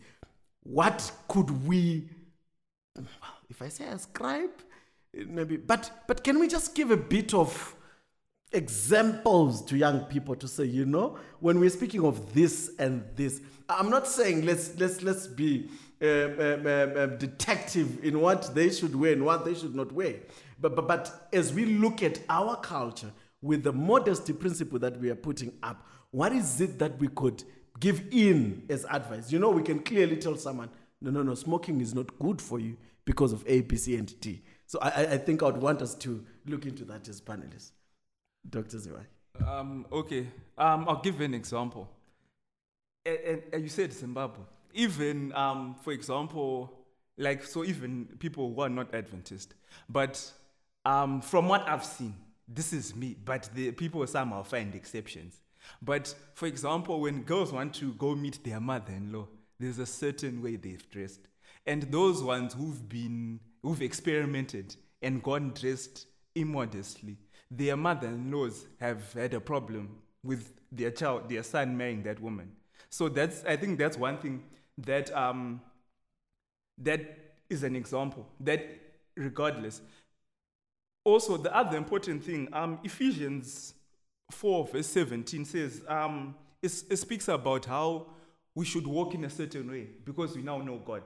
what 0.62 1.10
could 1.26 1.66
we? 1.66 2.08
well, 2.96 3.04
If 3.50 3.60
I 3.62 3.68
say 3.68 3.86
ascribe 3.86 4.50
maybe 5.26 5.56
but 5.56 5.90
but 6.06 6.22
can 6.22 6.38
we 6.38 6.48
just 6.48 6.74
give 6.74 6.90
a 6.90 6.96
bit 6.96 7.34
of 7.34 7.74
examples 8.52 9.62
to 9.62 9.76
young 9.76 10.00
people 10.04 10.34
to 10.34 10.48
say 10.48 10.64
you 10.64 10.84
know 10.84 11.18
when 11.40 11.58
we're 11.60 11.70
speaking 11.70 12.04
of 12.04 12.32
this 12.32 12.70
and 12.78 13.04
this 13.14 13.40
i'm 13.68 13.90
not 13.90 14.06
saying 14.06 14.44
let's 14.46 14.78
let's 14.78 15.02
let's 15.02 15.26
be 15.26 15.68
um, 16.00 16.40
um, 16.40 16.66
um, 16.66 16.96
um, 16.96 17.18
detective 17.18 18.04
in 18.04 18.20
what 18.20 18.54
they 18.54 18.70
should 18.70 18.94
wear 18.94 19.12
and 19.12 19.24
what 19.24 19.44
they 19.44 19.54
should 19.54 19.74
not 19.74 19.90
wear 19.92 20.14
but, 20.60 20.76
but 20.76 20.86
but 20.86 21.28
as 21.32 21.52
we 21.52 21.64
look 21.64 22.02
at 22.02 22.20
our 22.28 22.56
culture 22.56 23.10
with 23.42 23.62
the 23.62 23.72
modesty 23.72 24.32
principle 24.32 24.78
that 24.78 24.98
we 25.00 25.10
are 25.10 25.16
putting 25.16 25.52
up 25.62 25.86
what 26.10 26.32
is 26.32 26.60
it 26.60 26.78
that 26.78 26.98
we 26.98 27.08
could 27.08 27.42
give 27.80 28.02
in 28.10 28.62
as 28.68 28.84
advice 28.90 29.32
you 29.32 29.38
know 29.38 29.50
we 29.50 29.62
can 29.62 29.78
clearly 29.80 30.16
tell 30.16 30.36
someone 30.36 30.68
no 31.00 31.10
no 31.10 31.22
no 31.22 31.34
smoking 31.34 31.80
is 31.80 31.94
not 31.94 32.18
good 32.18 32.40
for 32.40 32.58
you 32.60 32.76
because 33.04 33.32
of 33.32 33.42
a 33.46 33.60
b 33.62 33.76
c 33.76 33.96
and 33.96 34.18
d 34.20 34.42
so 34.68 34.78
I, 34.82 35.14
I 35.14 35.18
think 35.18 35.42
I 35.42 35.46
would 35.46 35.56
want 35.56 35.80
us 35.80 35.94
to 35.96 36.24
look 36.46 36.66
into 36.66 36.84
that 36.84 37.08
as 37.08 37.22
panelists. 37.22 37.70
Dr. 38.48 38.76
Zivai. 38.76 39.06
Um, 39.46 39.86
okay, 39.90 40.26
um, 40.58 40.86
I'll 40.86 41.00
give 41.00 41.20
an 41.22 41.32
example. 41.32 41.88
And, 43.06 43.42
and 43.50 43.62
you 43.62 43.70
said 43.70 43.92
Zimbabwe. 43.94 44.44
Even, 44.78 45.32
um, 45.34 45.74
for 45.82 45.92
example, 45.92 46.72
like, 47.16 47.42
so 47.44 47.64
even 47.64 48.06
people 48.20 48.54
who 48.54 48.60
are 48.60 48.68
not 48.68 48.94
Adventist, 48.94 49.54
but 49.88 50.32
um, 50.84 51.20
from 51.20 51.48
what 51.48 51.68
I've 51.68 51.84
seen, 51.84 52.14
this 52.46 52.72
is 52.72 52.94
me, 52.94 53.16
but 53.24 53.50
the 53.54 53.72
people 53.72 54.06
somehow 54.06 54.44
find 54.44 54.74
exceptions. 54.76 55.40
But 55.82 56.14
for 56.34 56.46
example, 56.46 57.00
when 57.00 57.24
girls 57.24 57.52
want 57.52 57.74
to 57.74 57.92
go 57.94 58.14
meet 58.14 58.42
their 58.44 58.60
mother 58.60 58.92
in 58.92 59.12
law, 59.12 59.26
there's 59.58 59.80
a 59.80 59.86
certain 59.86 60.40
way 60.40 60.54
they've 60.54 60.88
dressed. 60.90 61.26
And 61.66 61.82
those 61.82 62.22
ones 62.22 62.54
who've 62.54 62.88
been 62.88 63.40
who've 63.62 63.82
experimented 63.82 64.76
and 65.02 65.22
gone 65.24 65.52
dressed 65.60 66.06
immodestly, 66.36 67.16
their 67.50 67.76
mother-in-laws 67.76 68.66
have 68.80 69.12
had 69.12 69.34
a 69.34 69.40
problem 69.40 69.98
with 70.22 70.52
their 70.70 70.92
child, 70.92 71.28
their 71.28 71.42
son 71.42 71.76
marrying 71.76 72.04
that 72.04 72.20
woman. 72.20 72.52
So 72.90 73.08
that's, 73.08 73.42
I 73.44 73.56
think 73.56 73.78
that's 73.78 73.98
one 73.98 74.18
thing 74.18 74.44
that, 74.78 75.14
um, 75.14 75.60
that 76.78 77.00
is 77.50 77.62
an 77.62 77.76
example. 77.76 78.26
That 78.40 78.64
regardless. 79.16 79.80
Also, 81.04 81.36
the 81.36 81.54
other 81.54 81.76
important 81.76 82.22
thing, 82.22 82.48
um, 82.52 82.78
Ephesians 82.84 83.74
4 84.30 84.66
verse 84.66 84.86
17 84.86 85.44
says, 85.44 85.82
um, 85.88 86.34
it, 86.62 86.72
it 86.90 86.96
speaks 86.96 87.28
about 87.28 87.64
how 87.64 88.06
we 88.54 88.64
should 88.64 88.86
walk 88.86 89.14
in 89.14 89.24
a 89.24 89.30
certain 89.30 89.70
way 89.70 89.88
because 90.04 90.36
we 90.36 90.42
now 90.42 90.58
know 90.58 90.78
God. 90.78 91.02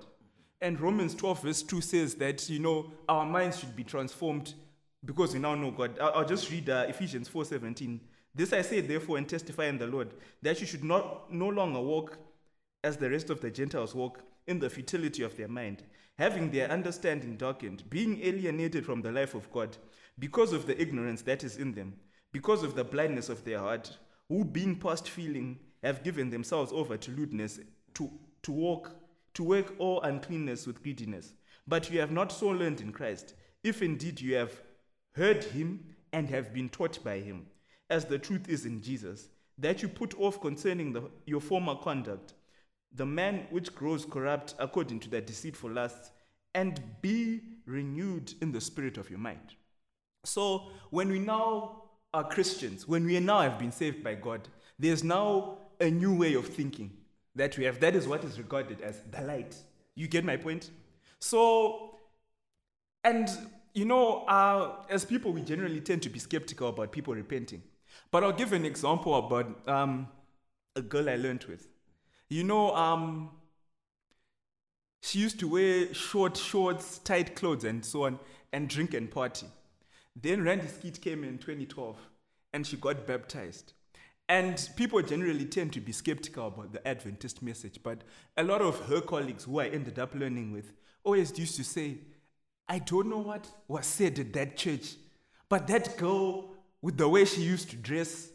And 0.60 0.80
Romans 0.80 1.14
12, 1.14 1.42
verse 1.42 1.62
2 1.62 1.80
says 1.80 2.14
that, 2.16 2.48
you 2.48 2.60
know, 2.60 2.90
our 3.08 3.26
minds 3.26 3.58
should 3.58 3.74
be 3.74 3.84
transformed 3.84 4.54
because 5.04 5.34
we 5.34 5.40
now 5.40 5.54
know 5.54 5.70
God. 5.70 5.98
I'll, 6.00 6.24
just 6.24 6.50
read 6.50 6.70
uh, 6.70 6.86
Ephesians 6.88 7.28
4:17. 7.28 7.98
This 8.34 8.52
I 8.52 8.62
say, 8.62 8.80
therefore, 8.80 9.18
and 9.18 9.28
testify 9.28 9.66
in 9.66 9.76
the 9.76 9.86
Lord, 9.86 10.14
that 10.40 10.60
you 10.60 10.66
should 10.66 10.84
not 10.84 11.32
no 11.32 11.48
longer 11.48 11.80
walk 11.80 12.16
as 12.84 12.96
the 12.96 13.10
rest 13.10 13.30
of 13.30 13.40
the 13.40 13.50
Gentiles 13.50 13.94
walk 13.94 14.20
in 14.46 14.58
the 14.58 14.70
futility 14.70 15.22
of 15.22 15.36
their 15.36 15.48
mind, 15.48 15.82
having 16.18 16.50
their 16.50 16.70
understanding 16.70 17.36
darkened, 17.36 17.88
being 17.88 18.20
alienated 18.22 18.84
from 18.84 19.02
the 19.02 19.12
life 19.12 19.34
of 19.34 19.50
God, 19.52 19.76
because 20.18 20.52
of 20.52 20.66
the 20.66 20.80
ignorance 20.80 21.22
that 21.22 21.44
is 21.44 21.56
in 21.56 21.72
them, 21.72 21.94
because 22.32 22.62
of 22.62 22.74
the 22.74 22.84
blindness 22.84 23.28
of 23.28 23.44
their 23.44 23.58
heart, 23.58 23.96
who 24.28 24.44
being 24.44 24.76
past 24.76 25.08
feeling 25.08 25.58
have 25.82 26.02
given 26.02 26.30
themselves 26.30 26.72
over 26.72 26.96
to 26.96 27.10
lewdness, 27.12 27.60
to, 27.94 28.10
to 28.42 28.52
walk, 28.52 28.90
to 29.34 29.42
work 29.42 29.74
all 29.78 30.00
uncleanness 30.02 30.66
with 30.66 30.82
greediness. 30.82 31.32
But 31.66 31.90
you 31.90 32.00
have 32.00 32.10
not 32.10 32.32
so 32.32 32.48
learned 32.48 32.80
in 32.80 32.92
Christ, 32.92 33.34
if 33.62 33.82
indeed 33.82 34.20
you 34.20 34.34
have 34.34 34.60
heard 35.14 35.44
him 35.44 35.84
and 36.12 36.28
have 36.28 36.52
been 36.52 36.68
taught 36.68 37.02
by 37.04 37.20
him, 37.20 37.46
as 37.90 38.04
the 38.04 38.18
truth 38.18 38.48
is 38.48 38.66
in 38.66 38.82
Jesus, 38.82 39.28
that 39.58 39.82
you 39.82 39.88
put 39.88 40.18
off 40.18 40.40
concerning 40.40 40.92
the, 40.92 41.10
your 41.26 41.40
former 41.40 41.74
conduct 41.76 42.34
the 42.94 43.06
man 43.06 43.46
which 43.50 43.74
grows 43.74 44.04
corrupt 44.04 44.54
according 44.58 45.00
to 45.00 45.10
their 45.10 45.20
deceitful 45.20 45.70
lusts, 45.70 46.10
and 46.54 46.80
be 47.00 47.40
renewed 47.66 48.34
in 48.42 48.52
the 48.52 48.60
spirit 48.60 48.98
of 48.98 49.08
your 49.08 49.18
mind. 49.18 49.56
So, 50.24 50.70
when 50.90 51.08
we 51.08 51.18
now 51.18 51.82
are 52.14 52.24
Christians, 52.24 52.86
when 52.86 53.04
we 53.04 53.18
now 53.20 53.40
have 53.40 53.58
been 53.58 53.72
saved 53.72 54.04
by 54.04 54.14
God, 54.14 54.48
there's 54.78 55.02
now 55.02 55.58
a 55.80 55.90
new 55.90 56.14
way 56.14 56.34
of 56.34 56.46
thinking 56.46 56.90
that 57.34 57.56
we 57.56 57.64
have. 57.64 57.80
That 57.80 57.94
is 57.96 58.06
what 58.06 58.24
is 58.24 58.38
regarded 58.38 58.80
as 58.82 59.00
the 59.10 59.22
light. 59.22 59.56
You 59.94 60.08
get 60.08 60.24
my 60.24 60.36
point? 60.36 60.70
So, 61.18 61.96
and 63.04 63.28
you 63.74 63.84
know, 63.84 64.24
uh, 64.26 64.84
as 64.90 65.04
people, 65.04 65.32
we 65.32 65.42
generally 65.42 65.80
tend 65.80 66.02
to 66.02 66.10
be 66.10 66.18
skeptical 66.18 66.68
about 66.68 66.92
people 66.92 67.14
repenting. 67.14 67.62
But 68.10 68.22
I'll 68.22 68.32
give 68.32 68.52
an 68.52 68.64
example 68.64 69.14
about 69.14 69.68
um, 69.68 70.08
a 70.76 70.82
girl 70.82 71.08
I 71.08 71.16
learned 71.16 71.44
with. 71.44 71.66
You 72.32 72.44
know, 72.44 72.74
um, 72.74 73.28
she 75.02 75.18
used 75.18 75.38
to 75.40 75.48
wear 75.48 75.92
short 75.92 76.34
shorts, 76.34 76.98
tight 77.00 77.36
clothes, 77.36 77.64
and 77.64 77.84
so 77.84 78.04
on, 78.04 78.18
and 78.54 78.70
drink 78.70 78.94
and 78.94 79.10
party. 79.10 79.48
Then 80.16 80.42
Randy 80.42 80.66
Skeete 80.66 80.98
came 81.02 81.24
in 81.24 81.36
2012, 81.36 81.98
and 82.54 82.66
she 82.66 82.78
got 82.78 83.06
baptized. 83.06 83.74
And 84.30 84.66
people 84.76 85.02
generally 85.02 85.44
tend 85.44 85.74
to 85.74 85.80
be 85.82 85.92
skeptical 85.92 86.46
about 86.46 86.72
the 86.72 86.88
Adventist 86.88 87.42
message, 87.42 87.80
but 87.82 87.98
a 88.38 88.42
lot 88.42 88.62
of 88.62 88.80
her 88.86 89.02
colleagues 89.02 89.44
who 89.44 89.60
I 89.60 89.66
ended 89.66 89.98
up 89.98 90.14
learning 90.14 90.52
with 90.52 90.72
always 91.04 91.38
used 91.38 91.56
to 91.56 91.64
say, 91.64 91.98
I 92.66 92.78
don't 92.78 93.10
know 93.10 93.18
what 93.18 93.46
was 93.68 93.84
said 93.84 94.18
at 94.18 94.32
that 94.32 94.56
church, 94.56 94.94
but 95.50 95.66
that 95.66 95.98
girl, 95.98 96.54
with 96.80 96.96
the 96.96 97.10
way 97.10 97.26
she 97.26 97.42
used 97.42 97.68
to 97.72 97.76
dress, 97.76 98.31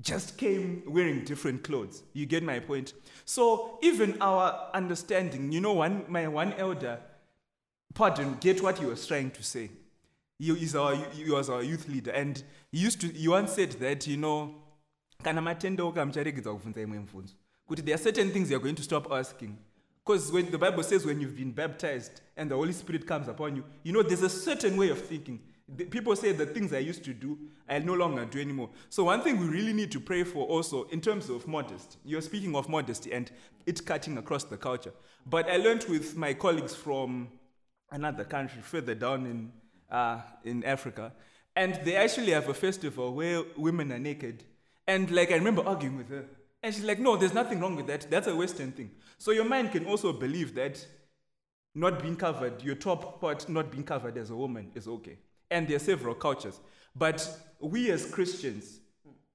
just 0.00 0.38
came 0.38 0.82
wearing 0.86 1.24
different 1.24 1.62
clothes. 1.64 2.02
You 2.12 2.26
get 2.26 2.42
my 2.42 2.60
point? 2.60 2.94
So 3.24 3.78
even 3.82 4.20
our 4.20 4.70
understanding, 4.74 5.52
you 5.52 5.60
know, 5.60 5.74
one 5.74 6.04
my 6.08 6.28
one 6.28 6.52
elder, 6.54 7.00
pardon, 7.94 8.36
get 8.40 8.62
what 8.62 8.78
he 8.78 8.86
was 8.86 9.06
trying 9.06 9.30
to 9.32 9.42
say. 9.42 9.70
He, 10.38 10.50
is 10.50 10.74
our, 10.74 10.96
he 10.96 11.30
was 11.30 11.48
our 11.48 11.62
youth 11.62 11.88
leader, 11.88 12.10
and 12.10 12.42
he 12.72 12.78
used 12.78 13.00
to 13.02 13.06
he 13.06 13.28
once 13.28 13.52
said 13.52 13.72
that, 13.72 14.06
you 14.08 14.16
know, 14.16 14.62
kana 15.22 15.42
matenda 15.42 15.84
okamucharegedza 15.84 16.52
kuvhunza 16.52 16.80
imwe 16.80 16.98
mibvunzo 16.98 17.34
kuti 17.66 17.82
there 17.82 17.94
are 17.94 18.02
certain 18.02 18.30
things 18.32 18.50
you're 18.50 18.62
going 18.62 18.74
to 18.74 18.82
stop 18.82 19.12
asking 19.12 19.54
because 20.04 20.32
when 20.32 20.50
the 20.50 20.58
bible 20.58 20.82
says 20.82 21.06
when 21.06 21.20
you've 21.20 21.36
been 21.36 21.52
baptized 21.52 22.22
and 22.36 22.50
the 22.50 22.56
holy 22.56 22.72
spirit 22.72 23.06
comes 23.06 23.28
upon 23.28 23.56
you 23.56 23.64
you 23.84 23.92
know 23.92 24.02
there's 24.02 24.22
a 24.22 24.28
certain 24.28 24.76
way 24.76 24.90
of 24.90 24.98
thinking 24.98 25.38
people 25.76 26.14
say 26.16 26.32
the 26.32 26.46
things 26.46 26.72
I 26.72 26.78
used 26.78 27.04
to 27.04 27.14
do, 27.14 27.38
I 27.68 27.78
no 27.78 27.94
longer 27.94 28.24
do 28.24 28.40
anymore. 28.40 28.70
So, 28.88 29.04
one 29.04 29.22
thing 29.22 29.38
we 29.38 29.46
really 29.46 29.72
need 29.72 29.90
to 29.92 30.00
pray 30.00 30.24
for 30.24 30.46
also 30.46 30.84
in 30.84 31.00
terms 31.00 31.28
of 31.28 31.46
modesty, 31.46 31.98
you're 32.04 32.20
speaking 32.20 32.54
of 32.56 32.68
modesty 32.68 33.12
and 33.12 33.30
it's 33.66 33.80
cutting 33.80 34.18
across 34.18 34.44
the 34.44 34.56
culture. 34.56 34.92
But 35.26 35.48
I 35.48 35.56
learned 35.56 35.84
with 35.88 36.16
my 36.16 36.34
colleagues 36.34 36.74
from 36.74 37.28
another 37.90 38.24
country 38.24 38.60
further 38.62 38.94
down 38.94 39.26
in, 39.26 39.52
uh, 39.90 40.20
in 40.44 40.64
Africa, 40.64 41.12
and 41.54 41.78
they 41.84 41.96
actually 41.96 42.32
have 42.32 42.48
a 42.48 42.54
festival 42.54 43.14
where 43.14 43.42
women 43.56 43.92
are 43.92 43.98
naked. 43.98 44.44
And 44.86 45.10
like, 45.10 45.30
I 45.30 45.36
remember 45.36 45.62
arguing 45.66 45.98
with 45.98 46.08
her, 46.08 46.24
and 46.62 46.74
she's 46.74 46.84
like, 46.84 46.98
no, 46.98 47.16
there's 47.16 47.34
nothing 47.34 47.60
wrong 47.60 47.76
with 47.76 47.86
that. 47.86 48.10
That's 48.10 48.26
a 48.26 48.34
Western 48.34 48.72
thing. 48.72 48.90
So, 49.18 49.30
your 49.30 49.44
mind 49.44 49.72
can 49.72 49.86
also 49.86 50.12
believe 50.12 50.54
that 50.54 50.84
not 51.74 52.02
being 52.02 52.16
covered, 52.16 52.62
your 52.62 52.74
top 52.74 53.20
part 53.20 53.48
not 53.48 53.70
being 53.70 53.84
covered 53.84 54.18
as 54.18 54.30
a 54.30 54.36
woman 54.36 54.70
is 54.74 54.86
okay 54.86 55.16
and 55.52 55.68
there 55.68 55.76
are 55.76 55.80
several 55.80 56.14
cultures. 56.14 56.58
But 56.96 57.28
we 57.60 57.90
as 57.90 58.10
Christians 58.10 58.80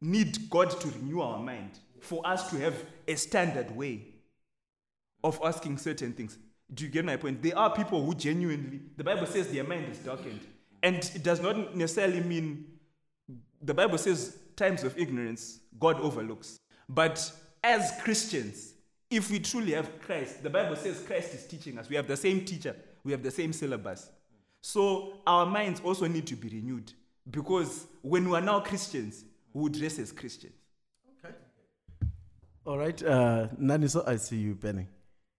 need 0.02 0.50
God 0.50 0.70
to 0.82 0.88
renew 0.90 1.22
our 1.22 1.40
mind 1.40 1.80
for 2.02 2.26
us 2.26 2.50
to 2.52 2.60
have 2.60 2.76
a 3.08 3.16
standard 3.16 3.76
way 3.76 4.06
of 5.24 5.40
asking 5.44 5.78
certain 5.78 6.14
things. 6.14 6.38
Do 6.74 6.84
you 6.84 6.90
get 6.90 7.06
my 7.06 7.16
point? 7.16 7.42
There 7.42 7.58
are 7.58 7.74
people 7.74 8.06
who 8.06 8.14
genuinely, 8.14 8.82
the 8.98 9.04
Bible 9.04 9.26
says 9.26 9.48
their 9.48 9.64
mind 9.64 9.90
is 9.92 10.00
darkened. 10.00 10.42
And 10.84 10.98
it 10.98 11.24
does 11.24 11.42
not 11.42 11.76
necessarily 11.76 12.20
mean, 12.20 12.66
the 13.62 13.74
Bible 13.74 13.98
says 13.98 14.38
times 14.56 14.84
of 14.84 14.98
ignorance, 14.98 15.60
God 15.80 16.00
overlooks. 16.02 16.60
But 16.88 17.32
as 17.64 17.94
Christians, 18.02 18.74
if 19.10 19.32
we 19.32 19.40
truly 19.40 19.72
have 19.72 20.02
Christ, 20.02 20.44
the 20.44 20.50
Bible 20.50 20.76
says 20.76 21.02
Christ 21.08 21.34
is 21.34 21.46
teaching 21.46 21.78
us. 21.78 21.90
We 21.90 21.96
have 21.96 22.08
the 22.08 22.18
same 22.18 22.46
teacher, 22.46 22.76
we 23.04 23.12
have 23.12 23.24
the 23.24 23.32
same 23.32 23.54
syllabus. 23.54 24.10
So 24.68 25.14
our 25.26 25.46
minds 25.46 25.80
also 25.82 26.08
need 26.08 26.28
to 26.28 26.36
be 26.36 26.50
renewed 26.50 26.92
because 27.32 27.88
when 28.02 28.28
we 28.28 28.36
are 28.36 28.42
now 28.42 28.60
Christians, 28.60 29.24
we 29.54 29.70
dress 29.70 29.98
as 29.98 30.12
Christians. 30.12 30.56
Okay. 31.24 31.34
All 32.66 32.78
right. 32.78 33.02
Uh, 33.02 33.48
Naniso, 33.58 34.06
I 34.06 34.18
see 34.18 34.36
you, 34.36 34.56
Benny. 34.56 34.88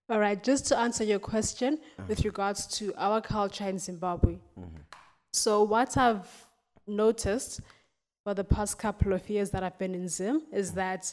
All 0.09 0.19
right. 0.19 0.43
Just 0.43 0.65
to 0.69 0.79
answer 0.79 1.05
your 1.05 1.19
question 1.19 1.75
uh-huh. 1.75 2.07
with 2.09 2.25
regards 2.25 2.67
to 2.79 2.95
our 2.97 3.21
culture 3.21 3.69
in 3.69 3.79
Zimbabwe. 3.79 4.39
Mm-hmm. 4.59 4.79
So, 5.35 5.63
what 5.63 5.95
I've 5.99 6.27
noticed 6.87 7.61
for 8.25 8.33
the 8.33 8.45
past 8.45 8.79
couple 8.79 9.13
of 9.13 9.29
years 9.29 9.51
that 9.51 9.63
I've 9.63 9.79
been 9.79 9.95
in 9.95 10.09
Zim 10.09 10.41
is 10.55 10.73
that 10.73 11.13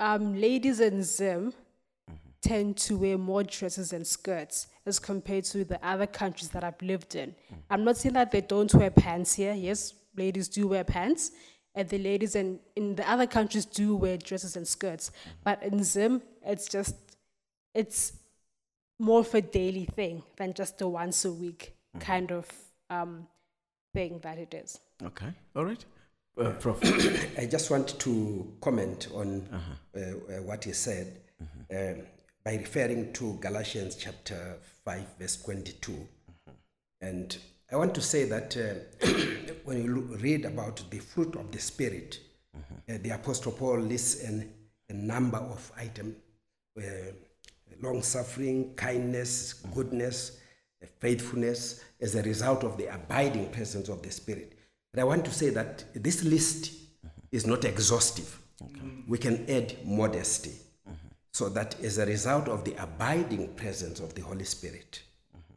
um, 0.00 0.34
ladies 0.40 0.80
in 0.80 1.04
Zim 1.04 1.52
tend 2.48 2.78
to 2.78 2.96
wear 2.96 3.18
more 3.18 3.42
dresses 3.42 3.92
and 3.92 4.06
skirts 4.06 4.68
as 4.86 4.98
compared 4.98 5.44
to 5.44 5.64
the 5.64 5.78
other 5.86 6.06
countries 6.06 6.48
that 6.48 6.64
I've 6.64 6.80
lived 6.80 7.14
in. 7.14 7.34
I'm 7.68 7.84
not 7.84 7.98
saying 7.98 8.14
that 8.14 8.30
they 8.30 8.40
don't 8.40 8.72
wear 8.74 8.90
pants 8.90 9.34
here. 9.34 9.52
Yes, 9.52 9.92
ladies 10.16 10.48
do 10.48 10.66
wear 10.68 10.82
pants, 10.82 11.32
and 11.74 11.86
the 11.90 11.98
ladies 11.98 12.34
in, 12.34 12.58
in 12.74 12.94
the 12.94 13.08
other 13.08 13.26
countries 13.26 13.66
do 13.66 13.94
wear 13.96 14.16
dresses 14.16 14.56
and 14.56 14.66
skirts. 14.66 15.10
But 15.44 15.62
in 15.62 15.84
Zim, 15.84 16.22
it's 16.42 16.68
just, 16.68 16.96
it's 17.74 18.14
more 18.98 19.20
of 19.20 19.34
a 19.34 19.42
daily 19.42 19.84
thing 19.84 20.22
than 20.38 20.54
just 20.54 20.80
a 20.80 20.88
once 20.88 21.26
a 21.26 21.32
week 21.32 21.74
mm. 21.94 22.00
kind 22.00 22.32
of 22.32 22.48
um, 22.88 23.26
thing 23.92 24.20
that 24.22 24.38
it 24.38 24.54
is. 24.54 24.80
Okay, 25.04 25.32
all 25.54 25.66
right. 25.66 25.84
Uh, 26.40 26.52
Prof. 26.52 26.78
I 27.38 27.44
just 27.44 27.70
want 27.70 28.00
to 28.00 28.52
comment 28.62 29.08
on 29.12 29.46
uh-huh. 29.52 30.00
uh, 30.00 30.36
uh, 30.38 30.42
what 30.42 30.64
he 30.64 30.72
said. 30.72 31.20
Mm-hmm. 31.42 32.00
Um, 32.00 32.06
by 32.48 32.54
referring 32.54 33.12
to 33.12 33.34
Galatians 33.42 33.94
chapter 33.94 34.56
5, 34.86 35.04
verse 35.18 35.36
22. 35.42 35.92
Mm-hmm. 35.92 36.50
And 37.02 37.36
I 37.70 37.76
want 37.76 37.94
to 37.94 38.00
say 38.00 38.24
that 38.24 38.56
uh, 38.56 39.06
when 39.64 39.84
you 39.84 40.16
read 40.18 40.46
about 40.46 40.82
the 40.88 40.98
fruit 40.98 41.36
of 41.36 41.52
the 41.52 41.58
Spirit, 41.58 42.18
mm-hmm. 42.56 42.94
uh, 42.94 42.98
the 43.02 43.10
Apostle 43.10 43.52
Paul 43.52 43.80
lists 43.80 44.24
an, 44.24 44.50
a 44.88 44.94
number 44.94 45.36
of 45.36 45.70
items 45.76 46.16
uh, 46.78 46.82
long 47.82 48.02
suffering, 48.02 48.72
kindness, 48.76 49.52
mm-hmm. 49.52 49.74
goodness, 49.74 50.40
uh, 50.82 50.86
faithfulness, 51.00 51.84
as 52.00 52.14
a 52.14 52.22
result 52.22 52.64
of 52.64 52.78
the 52.78 52.86
abiding 52.86 53.50
presence 53.50 53.90
of 53.90 54.00
the 54.00 54.10
Spirit. 54.10 54.54
But 54.94 55.02
I 55.02 55.04
want 55.04 55.26
to 55.26 55.34
say 55.34 55.50
that 55.50 55.84
this 55.94 56.24
list 56.24 56.72
is 57.30 57.46
not 57.46 57.66
exhaustive. 57.66 58.40
Okay. 58.62 59.04
We 59.06 59.18
can 59.18 59.44
add 59.50 59.76
modesty 59.84 60.52
so 61.38 61.48
that 61.48 61.80
as 61.84 61.98
a 61.98 62.06
result 62.06 62.48
of 62.48 62.64
the 62.64 62.74
abiding 62.82 63.46
presence 63.54 64.00
of 64.00 64.12
the 64.16 64.20
Holy 64.20 64.42
Spirit, 64.42 65.00
mm-hmm. 65.32 65.54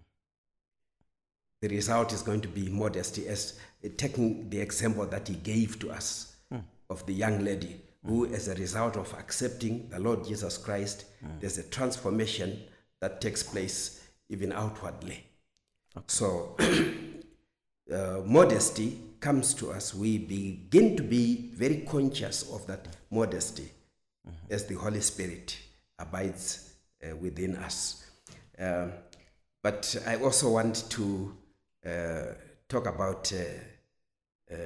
the 1.59 1.69
result 1.69 2.13
is 2.13 2.21
going 2.21 2.39
to 2.41 2.47
be 2.47 2.69
modesty, 2.69 3.27
as 3.27 3.59
uh, 3.83 3.87
taking 3.97 4.47
the 4.51 4.59
example 4.59 5.07
that 5.07 5.27
he 5.27 5.33
gave 5.33 5.79
to 5.79 5.89
us 5.89 6.35
mm. 6.53 6.61
of 6.91 7.03
the 7.07 7.13
young 7.13 7.43
lady 7.43 7.81
who, 8.05 8.27
as 8.27 8.47
a 8.47 8.53
result 8.53 8.95
of 8.95 9.11
accepting 9.15 9.89
the 9.89 9.97
Lord 9.97 10.23
Jesus 10.23 10.55
Christ, 10.55 11.05
mm. 11.25 11.39
there's 11.39 11.57
a 11.57 11.63
transformation 11.63 12.61
that 12.99 13.19
takes 13.19 13.41
place 13.41 14.07
even 14.29 14.51
outwardly. 14.51 15.25
Okay. 15.97 16.05
So, 16.05 16.57
uh, 17.91 18.21
modesty 18.23 18.99
comes 19.19 19.55
to 19.55 19.71
us. 19.71 19.95
We 19.95 20.19
begin 20.19 20.95
to 20.95 21.01
be 21.01 21.49
very 21.55 21.77
conscious 21.89 22.47
of 22.51 22.67
that 22.67 22.87
modesty 23.09 23.71
as 24.47 24.65
the 24.65 24.75
Holy 24.75 25.01
Spirit 25.01 25.57
abides 26.01 26.73
uh, 27.03 27.15
within 27.15 27.55
us. 27.55 28.05
Uh, 28.59 28.87
but 29.63 29.95
I 30.07 30.15
also 30.17 30.51
want 30.51 30.89
to 30.91 31.37
uh, 31.85 32.33
talk 32.67 32.87
about, 32.87 33.31
uh, 33.33 34.53
uh, 34.53 34.57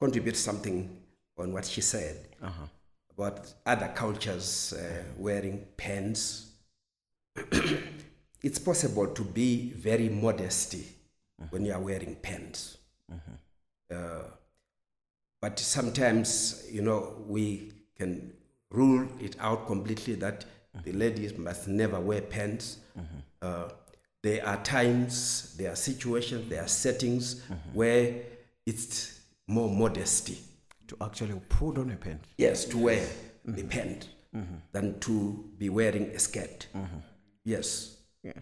contribute 0.00 0.36
something 0.36 1.02
on 1.38 1.52
what 1.52 1.64
she 1.64 1.80
said 1.80 2.28
about 3.16 3.52
other 3.64 3.88
cultures 3.94 4.72
uh, 4.74 5.02
wearing 5.18 5.66
pants. 5.76 6.52
it's 8.42 8.58
possible 8.58 9.06
to 9.08 9.22
be 9.22 9.70
very 9.70 10.08
modesty 10.08 10.86
when 11.50 11.64
you 11.64 11.72
are 11.72 11.80
wearing 11.80 12.14
pants. 12.16 12.78
Uh, 13.90 14.22
but 15.40 15.58
sometimes, 15.58 16.66
you 16.70 16.82
know, 16.82 17.22
we 17.26 17.72
can 17.96 18.32
rule 18.70 19.08
it 19.20 19.36
out 19.40 19.66
completely 19.66 20.14
that 20.16 20.44
the 20.84 20.92
ladies 20.92 21.36
must 21.38 21.68
never 21.68 21.98
wear 22.00 22.20
pants. 22.20 22.78
Uh, 23.42 23.68
there 24.22 24.46
are 24.46 24.56
times, 24.62 25.54
there 25.56 25.72
are 25.72 25.76
situations, 25.76 26.48
there 26.48 26.62
are 26.62 26.68
settings 26.68 27.42
where 27.72 28.14
it's 28.66 29.20
more 29.46 29.68
modesty. 29.68 30.38
To 30.88 30.96
actually 31.00 31.40
put 31.48 31.78
on 31.78 31.90
a 31.90 31.96
pen. 31.96 32.20
Yes, 32.38 32.64
to 32.66 32.78
wear 32.78 33.04
the 33.44 33.64
pant 33.64 34.08
than 34.72 34.98
to 35.00 35.44
be 35.58 35.68
wearing 35.68 36.04
a 36.10 36.18
skirt. 36.18 36.66
Yes. 37.44 37.96
Yeah. 38.22 38.32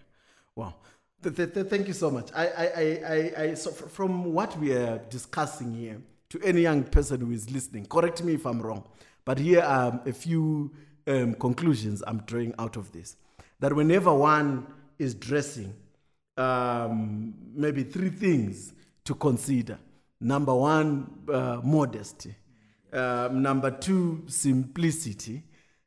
Wow. 0.55 0.75
Th- 1.23 1.35
th- 1.35 1.53
th- 1.53 1.67
thank 1.67 1.87
you 1.87 1.93
so 1.93 2.11
much. 2.11 2.29
I, 2.35 2.47
I, 2.47 2.65
I, 2.65 3.01
I, 3.07 3.43
I 3.43 3.53
so 3.55 3.71
fr- 3.71 3.87
from 3.87 4.25
what 4.33 4.57
we 4.59 4.73
are 4.73 4.99
discussing 5.09 5.73
here, 5.73 5.97
to 6.29 6.39
any 6.43 6.61
young 6.61 6.83
person 6.83 7.21
who 7.21 7.31
is 7.31 7.49
listening, 7.49 7.85
correct 7.85 8.23
me 8.23 8.33
if 8.33 8.45
I'm 8.45 8.61
wrong, 8.61 8.83
but 9.25 9.39
here 9.39 9.61
are 9.61 10.01
a 10.05 10.13
few 10.13 10.71
um, 11.07 11.33
conclusions 11.35 12.03
I'm 12.07 12.19
drawing 12.19 12.53
out 12.57 12.77
of 12.77 12.91
this. 12.91 13.17
That 13.59 13.73
whenever 13.73 14.13
one 14.13 14.67
is 14.99 15.15
dressing, 15.15 15.73
um, 16.37 17.33
maybe 17.53 17.83
three 17.83 18.09
things 18.09 18.73
to 19.05 19.15
consider. 19.15 19.77
Number 20.21 20.53
one, 20.53 21.09
uh, 21.31 21.61
modesty. 21.63 22.35
Um, 22.93 23.41
number 23.41 23.71
two, 23.71 24.23
simplicity. 24.27 25.43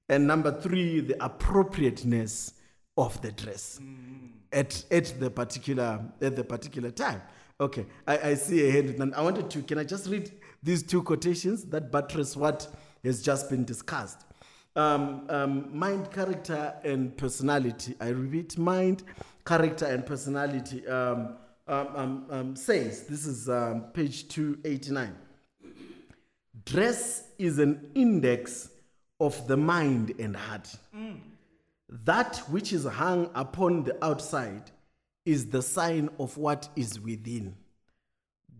And 0.09 0.27
number 0.27 0.53
three, 0.61 1.01
the 1.01 1.23
appropriateness 1.25 2.55
of 2.97 3.21
the 3.23 3.33
dress 3.33 3.81
at, 4.53 4.85
at 4.91 5.21
the 5.21 5.31
particular 5.31 6.01
at 6.21 6.35
the 6.37 6.45
particular 6.45 6.91
time. 6.91 7.23
Okay, 7.61 7.87
I, 8.07 8.19
I 8.19 8.35
see 8.35 8.67
a 8.69 8.71
hand. 8.71 9.15
I 9.15 9.23
wanted 9.23 9.51
to. 9.51 9.63
Can 9.63 9.79
I 9.79 9.85
just 9.85 10.09
read 10.09 10.31
these 10.63 10.83
two 10.83 11.03
quotations 11.03 11.65
that 11.67 11.91
buttress 11.91 12.37
what 12.37 12.69
has 13.05 13.23
just 13.23 13.51
been 13.51 13.65
discussed? 13.65 14.25
Um, 14.77 15.27
um, 15.29 15.77
mind, 15.77 16.11
character, 16.13 16.75
and 16.85 17.17
personality. 17.17 17.95
I 18.01 18.09
repeat, 18.09 18.57
mind, 18.59 19.03
character, 19.45 19.87
and 19.87 20.07
personality. 20.07 20.87
Um, 20.87 21.37
um, 21.67 21.89
um, 21.97 22.27
um, 22.31 22.57
says 22.57 23.05
this 23.05 23.27
is 23.27 23.49
um, 23.49 23.87
page 23.93 24.29
two 24.29 24.59
eighty 24.65 24.91
nine. 24.91 25.15
Dress 26.65 27.25
is 27.39 27.59
an 27.59 27.91
index 27.95 28.71
of 29.21 29.47
the 29.49 29.57
mind 29.57 30.15
and 30.19 30.37
heart. 30.37 30.75
That 31.91 32.39
which 32.49 32.73
is 32.73 32.85
hung 32.85 33.31
upon 33.35 33.85
the 33.85 34.03
outside 34.05 34.71
is 35.25 35.47
the 35.47 35.63
sign 35.63 36.09
of 36.19 36.37
what 36.37 36.69
is 36.77 37.01
within. 37.01 37.57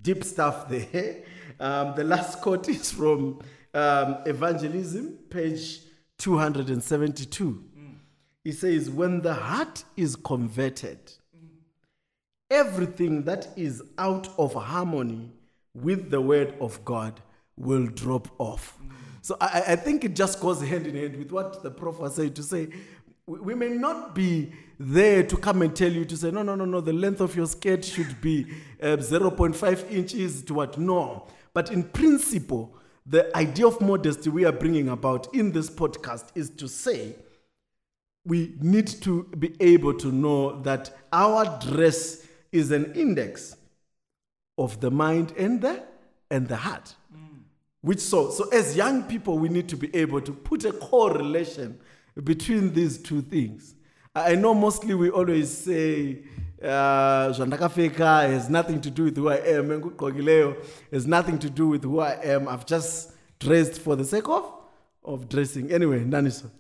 Deep 0.03 0.25
stuff 0.25 0.69
there. 0.69 1.25
Um, 1.61 1.97
the 1.97 2.05
last 2.05 2.41
quote 2.41 2.69
is 2.69 2.93
from 2.93 3.41
um, 3.75 4.19
Evangelism, 4.27 5.19
page 5.31 5.81
272. 6.19 7.65
He 8.45 8.53
says, 8.53 8.91
When 8.91 9.21
the 9.21 9.35
heart 9.35 9.85
is 9.97 10.17
converted, 10.17 10.99
everything 12.51 13.25
that 13.25 13.49
is 13.57 13.83
out 13.99 14.29
of 14.39 14.55
harmony 14.55 15.33
with 15.75 16.11
the 16.11 16.21
word 16.21 16.55
of 16.61 16.85
God 16.85 17.21
will 17.57 17.87
drop 17.87 18.29
off. 18.39 18.79
So 19.21 19.37
I, 19.41 19.63
I 19.69 19.77
think 19.77 20.05
it 20.05 20.15
just 20.15 20.41
goes 20.41 20.63
hand 20.63 20.87
in 20.87 20.97
hand 20.97 21.17
with 21.17 21.31
what 21.31 21.63
the 21.63 21.71
was 21.71 22.17
saying 22.17 22.35
to 22.35 22.43
say, 22.43 22.69
we 23.27 23.41
we 23.41 23.55
may 23.55 23.69
not 23.69 24.15
be 24.15 24.53
there 24.81 25.23
to 25.23 25.37
come 25.37 25.61
and 25.63 25.77
tell 25.77 25.93
you 25.93 26.05
to 26.07 26.17
say, 26.17 26.31
no, 26.31 26.43
no, 26.43 26.55
no, 26.55 26.65
no, 26.65 26.81
the 26.81 26.93
length 26.93 27.21
of 27.21 27.37
your 27.37 27.47
skirt 27.47 27.85
should 27.85 28.21
be 28.23 28.47
uh, 28.81 28.97
0.5 28.97 29.91
inches 29.91 30.43
to 30.45 30.55
what? 30.55 30.79
No. 30.79 31.27
But 31.53 31.71
in 31.71 31.83
principle, 31.83 32.75
the 33.09 33.35
idea 33.37 33.67
of 33.67 33.81
modesty 33.81 34.29
we 34.29 34.45
are 34.45 34.53
bringing 34.53 34.91
about 34.91 35.35
in 35.35 35.51
this 35.53 35.71
podcast 35.71 36.27
is 36.35 36.51
to 36.51 36.69
say, 36.69 37.15
we 38.27 38.55
need 38.61 38.87
to 38.87 39.25
be 39.39 39.57
able 39.61 39.95
to 39.95 40.13
know 40.13 40.61
that 40.63 40.91
our 41.11 41.59
dress 41.61 42.27
is 42.53 42.71
an 42.71 42.93
index 42.93 43.57
of 44.59 44.81
the 44.81 44.91
mind 44.91 45.33
and 45.39 45.63
the 45.63 45.83
and 46.31 46.47
the 46.47 46.57
heart. 46.57 46.95
Which 47.81 48.01
so 48.01 48.31
so 48.31 48.49
as 48.51 48.77
young 48.77 49.05
people 49.05 49.39
we 49.39 49.49
need 49.49 49.69
to 49.71 49.77
be 49.77 49.95
able 49.97 50.21
to 50.21 50.33
put 50.33 50.65
a 50.65 50.73
correlation 50.73 51.81
between 52.25 52.75
these 52.75 52.99
two 52.99 53.23
things. 53.23 53.75
I 54.15 54.35
know 54.35 54.53
mostly 54.53 54.95
we 54.95 55.09
always 55.09 55.57
say 55.57 56.25
uh, 56.63 57.33
zvandakapfeka 57.33 58.29
has 58.33 58.49
nothing 58.49 58.81
to 58.81 58.91
do 58.91 59.05
with 59.05 59.17
who 59.17 59.29
i 59.29 59.37
am 59.37 59.69
engugqokileyo 59.69 60.57
has 60.93 61.07
nothing 61.07 61.39
to 61.39 61.49
do 61.51 61.69
with 61.69 61.85
who 61.85 62.01
i 62.01 62.13
am 62.25 62.49
i've 62.49 62.67
just 62.67 63.13
dressed 63.39 63.81
for 63.81 63.97
the 63.97 64.05
sake 64.05 64.29
of 64.29 64.53
of 65.05 65.29
dressing 65.29 65.71
anyway 65.73 66.01
naniso 66.05 66.51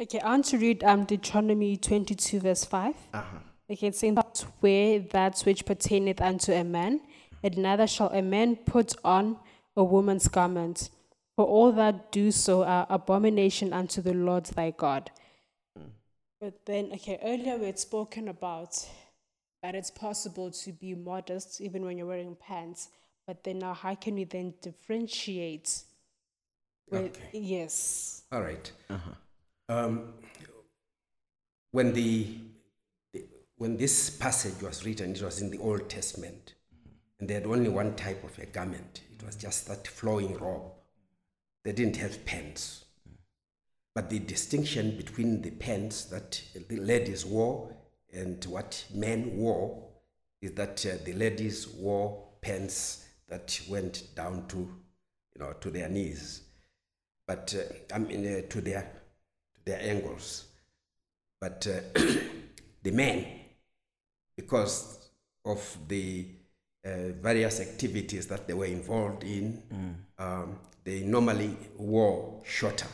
Okay, 0.00 0.20
I 0.20 0.28
want 0.28 0.44
to 0.44 0.58
read 0.58 0.84
um, 0.84 1.06
Deuteronomy 1.06 1.76
22, 1.76 2.38
verse 2.38 2.64
5. 2.64 2.94
uh-huh. 3.14 3.38
Okay, 3.68 3.88
it's 3.88 3.98
saying, 3.98 4.14
"Not 4.14 4.44
wear 4.62 5.00
that 5.00 5.40
which 5.40 5.66
pertaineth 5.66 6.20
unto 6.20 6.52
a 6.52 6.62
man, 6.62 7.00
and 7.42 7.58
neither 7.58 7.88
shall 7.88 8.08
a 8.10 8.22
man 8.22 8.54
put 8.54 8.94
on 9.04 9.38
a 9.76 9.82
woman's 9.82 10.28
garment. 10.28 10.90
For 11.34 11.44
all 11.44 11.72
that 11.72 12.12
do 12.12 12.30
so 12.30 12.62
are 12.62 12.86
abomination 12.88 13.72
unto 13.72 14.00
the 14.00 14.14
Lord 14.14 14.46
thy 14.46 14.70
God. 14.70 15.10
But 16.40 16.64
then, 16.66 16.90
okay, 16.94 17.18
earlier 17.22 17.56
we 17.58 17.66
had 17.66 17.78
spoken 17.80 18.28
about 18.28 18.88
that 19.62 19.74
it's 19.74 19.90
possible 19.90 20.50
to 20.50 20.72
be 20.72 20.94
modest 20.94 21.60
even 21.60 21.84
when 21.84 21.98
you're 21.98 22.06
wearing 22.06 22.36
pants. 22.36 22.88
But 23.26 23.44
then 23.44 23.58
now, 23.58 23.74
how 23.74 23.94
can 23.94 24.14
we 24.14 24.24
then 24.24 24.54
differentiate? 24.62 25.82
With, 26.90 27.18
Yes. 27.32 28.22
All 28.32 28.40
right. 28.40 28.70
Uh 28.88 28.98
Um, 29.70 30.14
when 31.72 31.92
the, 31.92 32.38
the 33.12 33.26
when 33.56 33.76
this 33.76 34.08
passage 34.08 34.62
was 34.62 34.86
written, 34.86 35.12
it 35.12 35.20
was 35.20 35.42
in 35.42 35.50
the 35.50 35.58
Old 35.58 35.90
Testament, 35.90 36.54
and 37.20 37.28
they 37.28 37.34
had 37.34 37.44
only 37.44 37.68
one 37.68 37.94
type 37.94 38.24
of 38.24 38.38
a 38.38 38.46
garment. 38.46 39.02
It 39.14 39.22
was 39.26 39.36
just 39.36 39.68
that 39.68 39.86
flowing 39.86 40.38
robe. 40.38 40.72
They 41.64 41.72
didn't 41.72 41.96
have 41.96 42.24
pants. 42.24 42.86
But 43.94 44.08
the 44.08 44.20
distinction 44.20 44.96
between 44.96 45.42
the 45.42 45.50
pants 45.50 46.04
that 46.04 46.40
the 46.68 46.76
ladies 46.76 47.26
wore 47.26 47.76
and 48.12 48.44
what 48.46 48.84
men 48.94 49.36
wore 49.36 49.88
is 50.40 50.52
that 50.52 50.84
uh, 50.86 51.04
the 51.04 51.12
ladies 51.12 51.68
wore 51.68 52.24
pants 52.40 53.06
that 53.28 53.60
went 53.68 54.14
down 54.14 54.46
to, 54.48 54.58
you 54.58 55.38
know, 55.38 55.52
to 55.60 55.70
their 55.70 55.88
knees, 55.88 56.42
but 57.26 57.54
uh, 57.56 57.94
I 57.94 57.98
mean 57.98 58.26
uh, 58.26 58.48
to 58.48 58.60
their 58.60 58.82
to 59.54 59.64
their 59.64 59.80
ankles. 59.80 60.46
But 61.40 61.66
uh, 61.66 62.00
the 62.82 62.90
men, 62.90 63.26
because 64.36 65.08
of 65.44 65.76
the 65.86 66.26
uh, 66.84 67.12
various 67.20 67.60
activities 67.60 68.26
that 68.28 68.46
they 68.46 68.54
were 68.54 68.64
involved 68.66 69.24
in, 69.24 69.62
um, 70.18 70.58
they 70.84 71.00
normally 71.00 71.56
wore 71.76 72.40
shorter, 72.44 72.88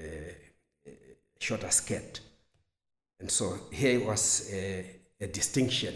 uh, 0.00 0.04
shorter 1.38 1.70
skirt. 1.70 2.20
And 3.20 3.30
so 3.30 3.58
here 3.72 4.04
was 4.04 4.48
a, 4.52 5.00
a 5.20 5.26
distinction. 5.26 5.94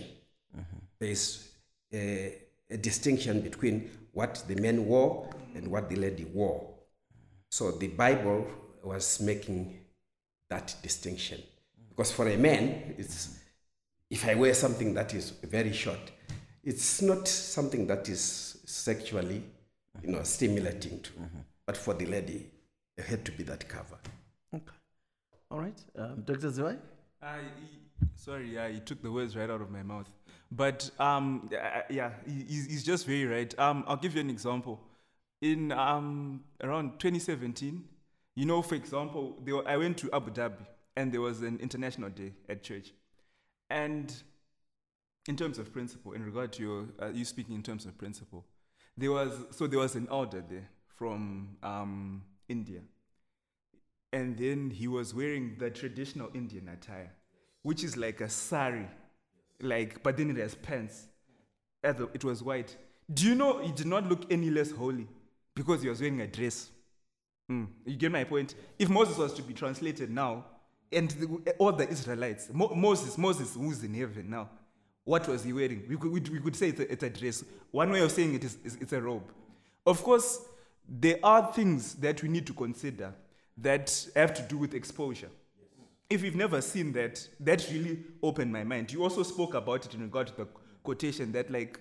There's 0.99 1.49
a, 1.93 2.35
a 2.71 2.77
distinction 2.77 3.41
between 3.41 3.91
what 4.13 4.45
the 4.47 4.57
men 4.57 4.87
wore 4.87 5.29
and 5.55 5.69
what 5.69 5.89
the 5.89 5.97
lady 5.97 6.25
wore. 6.25 6.69
So 7.51 7.73
the 7.73 7.89
Bible 7.89 8.47
was 8.83 9.21
making 9.21 9.81
that 10.51 10.75
distinction. 10.83 11.43
Because 11.89 12.13
for 12.13 12.29
a 12.29 12.37
man, 12.37 12.95
it's 12.99 13.39
if 14.11 14.27
I 14.29 14.35
wear 14.35 14.55
something 14.55 14.95
that 14.95 15.15
is 15.15 15.31
very 15.31 15.73
short, 15.73 16.11
it's 16.63 17.03
not 17.03 17.27
something 17.27 17.87
that 17.87 18.09
is 18.09 18.59
sexually, 18.67 19.43
you 20.03 20.13
know, 20.13 20.23
stimulating 20.23 21.01
to. 21.01 21.11
But 21.67 21.77
for 21.77 21.95
the 21.95 22.07
lady, 22.07 22.51
it 22.97 23.05
had 23.05 23.25
to 23.25 23.33
be 23.33 23.43
that 23.45 23.69
cover. 23.69 23.99
okay 24.55 24.77
all 25.51 25.61
right 25.61 25.79
um, 25.99 26.23
dr 26.25 26.49
Zwai? 26.49 26.77
I, 27.23 27.41
sorry, 28.17 28.55
yeah, 28.55 28.69
he 28.69 28.81
took 28.81 29.01
the 29.03 29.11
words 29.11 29.37
right 29.37 29.49
out 29.49 29.61
of 29.61 29.71
my 29.71 29.83
mouth. 29.83 30.09
But 30.51 30.91
um, 30.99 31.49
yeah, 31.53 31.83
yeah, 31.89 32.11
he, 32.27 32.45
he's 32.49 32.67
he's 32.67 32.85
just 32.85 33.07
very 33.07 33.25
right. 33.27 33.59
Um, 33.59 33.85
I'll 33.87 33.97
give 33.97 34.15
you 34.15 34.21
an 34.21 34.31
example. 34.31 34.81
In 35.41 35.73
um, 35.73 36.45
around 36.63 36.99
2017, 37.01 37.85
you 38.37 38.47
know, 38.47 38.63
for 38.63 38.75
example, 38.75 39.37
were, 39.47 39.67
I 39.67 39.77
went 39.77 39.99
to 39.99 40.11
Abu 40.13 40.31
Dhabi 40.31 40.67
and 40.97 41.13
there 41.13 41.21
was 41.21 41.43
an 41.43 41.59
international 41.59 42.11
day 42.11 42.33
at 42.49 42.63
church, 42.63 42.93
and 43.71 44.15
in 45.29 45.37
terms 45.37 45.59
of 45.59 45.73
principle, 45.73 46.13
in 46.13 46.25
regard 46.25 46.53
to 46.55 46.63
your, 46.63 46.89
uh, 47.01 47.11
you 47.13 47.25
speaking 47.25 47.55
in 47.55 47.63
terms 47.63 47.87
of 47.87 47.97
principle, 47.97 48.45
there 48.97 49.13
was, 49.13 49.33
so 49.51 49.67
there 49.67 49.79
was 49.79 49.95
an 49.95 50.09
order 50.09 50.43
there 50.49 50.69
from 50.97 51.57
um, 51.63 52.23
India. 52.49 52.81
And 54.13 54.37
then 54.37 54.71
he 54.71 54.89
was 54.89 55.15
wearing 55.15 55.57
the 55.59 55.71
traditional 55.71 56.29
Indian 56.35 56.69
attire, 56.69 57.11
which 57.63 57.83
is 57.83 57.97
like 57.97 58.21
a 58.21 58.29
sari, 58.29 58.87
like, 59.61 60.03
but 60.03 60.17
then 60.17 60.31
it 60.31 60.37
has 60.37 60.55
pants. 60.55 61.07
It 61.83 62.25
was 62.25 62.43
white. 62.43 62.77
Do 63.13 63.27
you 63.27 63.35
know 63.35 63.59
he 63.59 63.73
did 63.73 63.87
not 63.87 64.09
look 64.09 64.31
any 64.31 64.51
less 64.51 64.71
holy 64.71 65.09
because 65.55 65.83
he 65.83 65.89
was 65.89 66.01
wearing 66.01 66.21
a 66.21 66.27
dress? 66.27 66.71
Mm, 67.51 67.67
you 67.87 67.97
get 67.97 68.13
my 68.13 68.25
point? 68.25 68.55
If 68.79 68.89
Moses 68.89 69.17
was 69.17 69.33
to 69.35 69.43
be 69.43 69.55
translated 69.55 70.11
now, 70.11 70.45
and 70.93 71.11
the, 71.11 71.55
all 71.59 71.73
the 71.73 71.89
Israelites, 71.89 72.51
Mo- 72.53 72.75
Moses, 72.75 73.17
Moses, 73.17 73.55
who's 73.55 73.83
in 73.83 73.95
heaven 73.95 74.29
now, 74.29 74.51
what 75.05 75.27
was 75.27 75.43
he 75.43 75.53
wearing? 75.53 75.85
We 75.89 75.97
could, 75.97 76.13
we, 76.13 76.21
we 76.21 76.41
could 76.41 76.55
say 76.55 76.69
it's 76.69 76.81
a, 76.81 76.93
it's 76.93 77.03
a 77.03 77.11
dress. 77.11 77.45
One 77.71 77.91
way 77.91 78.01
of 78.01 78.13
saying 78.13 78.35
it 78.35 78.45
is, 78.45 78.59
is 78.63 78.77
it's 78.81 78.93
a 78.93 79.01
robe. 79.01 79.33
Of 79.87 80.03
course, 80.03 80.41
there 80.89 81.19
are 81.23 81.53
things 81.53 81.95
that 81.95 82.23
we 82.23 82.29
need 82.29 82.47
to 82.47 82.53
consider 82.53 83.13
that 83.63 84.07
have 84.15 84.35
to 84.35 84.43
do 84.43 84.59
with 84.59 84.75
exposure. 84.75 85.31
If 86.11 86.23
you've 86.23 86.37
never 86.37 86.61
seen 86.61 86.93
that, 86.93 87.27
that 87.41 87.67
really 87.73 88.01
opened 88.23 88.53
my 88.53 88.65
mind. 88.65 88.93
You 88.93 89.03
also 89.03 89.23
spoke 89.23 89.55
about 89.55 89.87
it 89.87 89.95
in 89.95 90.03
regard 90.03 90.27
to 90.29 90.37
the 90.37 90.47
quotation 90.83 91.33
that, 91.33 91.51
like, 91.51 91.81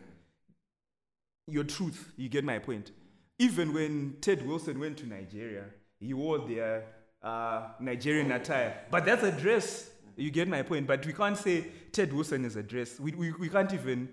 your 1.47 1.65
truth, 1.65 2.13
you 2.15 2.29
get 2.29 2.45
my 2.45 2.59
point. 2.59 2.91
Even 3.39 3.73
when 3.73 4.15
Ted 4.21 4.47
Wilson 4.47 4.79
went 4.79 4.97
to 4.99 5.07
Nigeria, 5.07 5.65
he 5.99 6.13
wore 6.13 6.39
their 6.39 6.85
uh, 7.21 7.69
Nigerian 7.79 8.31
attire. 8.31 8.85
But 8.89 9.05
that's 9.05 9.23
a 9.23 9.31
dress. 9.31 9.89
You 10.15 10.31
get 10.31 10.47
my 10.47 10.61
point. 10.61 10.87
But 10.87 11.05
we 11.05 11.13
can't 11.13 11.37
say 11.37 11.67
Ted 11.91 12.13
Wilson 12.13 12.45
is 12.45 12.55
a 12.55 12.63
dress. 12.63 12.99
We, 12.99 13.11
we, 13.13 13.31
we 13.31 13.49
can't 13.49 13.73
even 13.73 14.09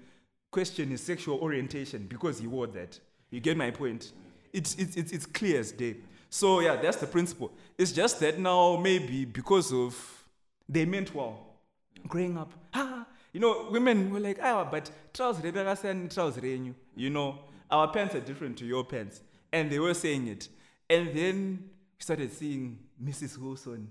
question 0.50 0.88
his 0.88 1.02
sexual 1.02 1.38
orientation 1.38 2.06
because 2.06 2.38
he 2.38 2.46
wore 2.46 2.66
that. 2.68 2.98
You 3.30 3.40
get 3.40 3.56
my 3.56 3.70
point? 3.70 4.12
It's, 4.52 4.74
it's, 4.76 4.96
it's, 4.96 5.12
it's 5.12 5.26
clear 5.26 5.60
as 5.60 5.72
day. 5.72 5.96
So, 6.30 6.60
yeah, 6.60 6.76
that's 6.76 6.98
the 6.98 7.06
principle. 7.06 7.52
It's 7.76 7.92
just 7.92 8.20
that 8.20 8.38
now, 8.38 8.76
maybe 8.76 9.24
because 9.24 9.72
of 9.72 9.94
they 10.68 10.84
meant 10.84 11.14
well. 11.14 11.46
Growing 12.06 12.36
up, 12.36 12.52
ah, 12.74 13.06
you 13.32 13.40
know, 13.40 13.68
women 13.70 14.10
were 14.10 14.20
like, 14.20 14.38
ah, 14.42 14.68
but 14.70 14.90
trousers, 15.12 15.44
and 15.84 16.10
trousers, 16.10 16.74
you 16.96 17.10
know, 17.10 17.38
our 17.70 17.88
pants 17.88 18.14
are 18.14 18.20
different 18.20 18.56
to 18.58 18.64
your 18.64 18.84
pants. 18.84 19.20
And 19.52 19.70
they 19.70 19.78
were 19.78 19.94
saying 19.94 20.26
it. 20.28 20.48
And 20.88 21.08
then 21.14 21.70
we 21.98 22.02
started 22.02 22.32
seeing 22.32 22.78
Mrs. 23.02 23.38
Wilson, 23.38 23.90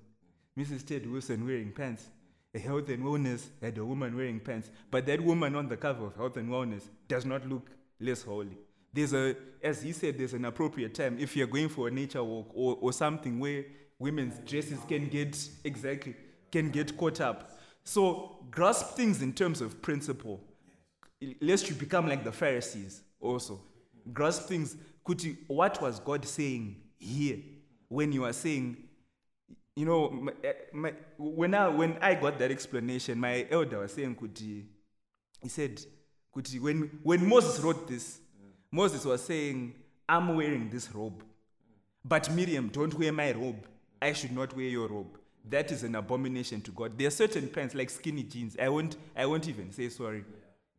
Mrs. 0.57 0.85
Ted 0.85 1.09
Wilson 1.09 1.45
wearing 1.45 1.71
pants. 1.71 2.07
A 2.55 2.59
health 2.59 2.89
and 2.89 3.03
wellness 3.03 3.47
had 3.61 3.77
a 3.77 3.85
woman 3.85 4.15
wearing 4.15 4.39
pants. 4.39 4.69
But 4.89 5.05
that 5.07 5.21
woman 5.21 5.55
on 5.55 5.67
the 5.67 5.77
cover 5.77 6.07
of 6.07 6.15
health 6.15 6.37
and 6.37 6.49
wellness 6.49 6.83
does 7.07 7.25
not 7.25 7.47
look 7.47 7.69
less 7.99 8.23
holy. 8.23 8.57
There's 8.97 9.13
a, 9.13 9.35
as 9.61 9.83
he 9.83 9.91
said, 9.91 10.17
there's 10.17 10.33
an 10.33 10.45
appropriate 10.45 10.95
time 10.95 11.19
if 11.19 11.35
you're 11.35 11.45
going 11.45 11.69
for 11.69 11.87
a 11.87 11.91
nature 11.91 12.23
walk 12.23 12.49
or, 12.51 12.79
or 12.81 12.91
something 12.91 13.39
where 13.39 13.63
women's 13.99 14.39
dresses 14.39 14.79
can 14.87 15.07
get 15.07 15.37
exactly 15.63 16.15
can 16.51 16.71
get 16.71 16.97
caught 16.97 17.21
up. 17.21 17.59
So 17.83 18.39
grasp 18.49 18.95
things 18.95 19.21
in 19.21 19.33
terms 19.33 19.61
of 19.61 19.83
principle, 19.83 20.41
lest 21.39 21.69
you 21.69 21.75
become 21.75 22.09
like 22.09 22.23
the 22.23 22.31
Pharisees 22.31 23.03
also. 23.21 23.61
Grasp 24.11 24.47
things. 24.47 24.75
Could 25.03 25.23
you, 25.23 25.37
what 25.45 25.79
was 25.79 25.99
God 25.99 26.25
saying 26.25 26.77
here 26.97 27.37
when 27.89 28.11
you 28.11 28.25
are 28.25 28.33
saying, 28.33 28.77
you 29.75 29.85
know, 29.85 30.09
my, 30.09 30.31
eh, 30.43 30.53
my, 30.73 30.93
when 31.19 31.53
I 31.53 31.67
when 31.67 31.99
I 32.01 32.15
got 32.15 32.39
that 32.39 32.49
explanation, 32.49 33.19
my 33.19 33.45
elder 33.51 33.77
was 33.77 33.93
saying, 33.93 34.15
could 34.15 34.35
he, 34.39 35.49
said, 35.49 35.79
he, 36.47 36.57
when 36.57 36.99
when 37.03 37.29
Moses 37.29 37.59
wrote 37.59 37.87
this, 37.87 38.21
Moses 38.71 39.05
was 39.05 39.23
saying, 39.23 39.73
I'm 40.07 40.35
wearing 40.35 40.69
this 40.69 40.93
robe. 40.93 41.23
But 42.03 42.31
Miriam, 42.31 42.69
don't 42.69 42.93
wear 42.93 43.11
my 43.11 43.31
robe. 43.31 43.65
I 44.01 44.13
should 44.13 44.31
not 44.31 44.55
wear 44.55 44.65
your 44.65 44.87
robe. 44.87 45.17
That 45.49 45.71
is 45.71 45.83
an 45.83 45.95
abomination 45.95 46.61
to 46.61 46.71
God. 46.71 46.97
There 46.97 47.07
are 47.07 47.11
certain 47.11 47.47
pants 47.47 47.73
like 47.73 47.89
skinny 47.89 48.23
jeans. 48.23 48.57
I 48.61 48.69
won't, 48.69 48.97
I 49.15 49.25
won't 49.25 49.47
even 49.47 49.71
say 49.71 49.89
sorry. 49.89 50.23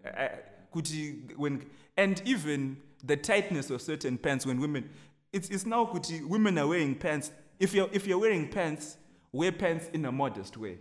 I, 0.05 0.31
could 0.71 0.89
you, 0.89 1.23
when, 1.37 1.65
and 1.97 2.21
even 2.25 2.77
the 3.03 3.17
tightness 3.17 3.71
of 3.71 3.81
certain 3.81 4.19
pants 4.19 4.45
when 4.45 4.61
women, 4.61 4.91
it's, 5.33 5.49
it's 5.49 5.65
now 5.65 5.87
could 5.87 6.09
you, 6.09 6.29
women 6.29 6.59
are 6.59 6.67
wearing 6.67 6.95
pants. 6.95 7.31
If 7.59 7.75
you're, 7.75 7.89
if 7.93 8.07
you're 8.07 8.19
wearing 8.19 8.49
pants, 8.49 8.99
wear 9.33 9.53
pants 9.53 9.89
in 9.93 10.05
a 10.05 10.13
modest 10.13 10.57
way. 10.57 10.79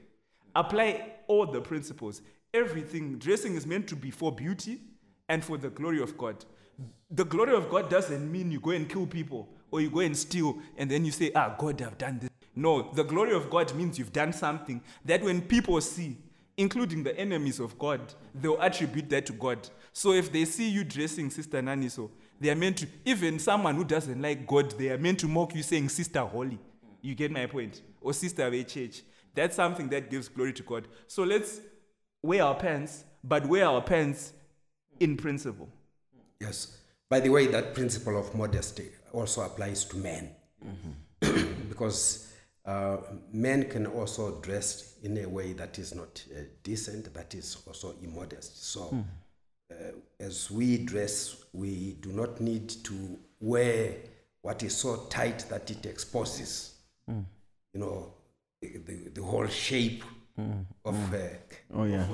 Apply 0.56 1.14
all 1.28 1.46
the 1.46 1.62
principles. 1.62 2.22
Everything, 2.54 3.18
dressing 3.18 3.56
is 3.56 3.66
meant 3.66 3.88
to 3.88 3.96
be 3.96 4.12
for 4.12 4.32
beauty 4.32 4.82
and 5.30 5.44
for 5.44 5.58
the 5.58 5.70
glory 5.70 6.02
of 6.02 6.18
God 6.18 6.44
the 7.10 7.26
glory 7.26 7.56
of 7.56 7.70
God 7.70 7.90
doesn't 7.90 8.32
mean 8.32 8.52
you 8.52 8.60
go 8.60 8.72
and 8.72 8.88
kill 8.88 9.08
people 9.08 9.48
or 9.72 9.82
you 9.82 9.90
go 9.90 10.00
and 10.00 10.16
steal 10.16 10.58
and 10.78 10.90
then 10.90 11.06
you 11.06 11.12
say, 11.12 11.32
ah, 11.36 11.56
God, 11.58 11.82
I've 11.82 11.98
done 11.98 12.20
this. 12.20 12.30
No, 12.56 12.92
the 12.94 13.04
glory 13.04 13.34
of 13.34 13.50
God 13.50 13.74
means 13.76 14.00
you've 14.00 14.14
done 14.14 14.34
something 14.34 14.82
that 15.06 15.22
when 15.24 15.42
people 15.42 15.80
see, 15.80 16.18
including 16.58 17.04
the 17.04 17.18
enemies 17.18 17.60
of 17.60 17.78
God, 17.78 18.02
they'll 18.34 18.60
attribute 18.62 19.10
that 19.10 19.26
to 19.28 19.34
God. 19.34 19.70
So 19.94 20.14
if 20.14 20.32
they 20.32 20.46
see 20.46 20.70
you 20.70 20.84
dressing 20.84 21.30
Sister 21.30 21.62
Nani, 21.62 21.90
so 21.90 22.10
they 22.40 22.50
are 22.50 22.56
meant 22.56 22.78
to, 22.78 22.88
even 23.06 23.40
someone 23.40 23.76
who 23.76 23.84
doesn't 23.84 24.20
like 24.20 24.48
God, 24.48 24.72
they 24.72 24.90
are 24.90 24.98
meant 24.98 25.20
to 25.20 25.28
mock 25.28 25.56
you 25.56 25.64
saying 25.64 25.90
Sister 25.90 26.22
Holy. 26.22 26.58
You 27.02 27.16
get 27.16 27.32
my 27.32 27.46
point? 27.46 27.82
Or 28.02 28.14
Sister 28.14 28.48
of 28.48 28.54
a 28.54 28.64
church. 28.64 29.04
That's 29.36 29.56
something 29.56 29.88
that 29.90 30.10
gives 30.10 30.28
glory 30.28 30.54
to 30.54 30.64
God. 30.64 30.88
So 31.06 31.24
let's 31.24 31.62
wear 32.24 32.44
our 32.44 32.56
pants, 32.56 33.06
but 33.24 33.46
wear 33.46 33.68
our 33.68 33.82
pants 33.82 34.34
in 35.00 35.16
principle. 35.16 35.70
Yes. 36.40 36.78
By 37.10 37.20
the 37.20 37.30
way, 37.30 37.48
that 37.48 37.74
principle 37.74 38.20
of 38.20 38.34
modesty 38.36 38.90
also 39.14 39.42
applies 39.42 39.86
to 39.86 39.98
men. 39.98 40.30
Mm-hmm. 40.66 41.54
because 41.70 42.34
uh, 42.66 42.98
men 43.32 43.70
can 43.70 43.88
also 43.88 44.40
dress 44.42 44.96
in 45.04 45.18
a 45.20 45.26
way 45.28 45.54
that 45.54 45.80
is 45.80 45.96
not 45.96 46.24
uh, 46.36 46.42
decent, 46.64 47.14
that 47.14 47.34
is 47.34 47.58
also 47.66 47.96
immodest. 48.04 48.66
So, 48.72 48.82
mm. 48.94 49.04
uh, 49.72 49.76
as 50.20 50.52
we 50.52 50.80
dress, 50.80 51.46
we 51.54 51.94
do 52.02 52.12
not 52.12 52.42
need 52.42 52.70
to 52.84 53.20
wear 53.40 53.96
what 54.42 54.64
is 54.64 54.76
so 54.76 55.08
tight 55.10 55.40
that 55.50 55.72
it 55.72 55.86
exposes, 55.86 56.76
mm. 57.10 57.24
you 57.74 57.80
know, 57.80 58.14
the, 58.62 58.78
the, 58.86 59.10
the 59.14 59.24
whole 59.24 59.48
shape 59.48 60.04
Mm. 60.40 60.66
Of, 60.86 60.96
mm. 60.96 61.14
Uh, 61.14 61.28
oh 61.74 61.84
yeah. 61.86 62.06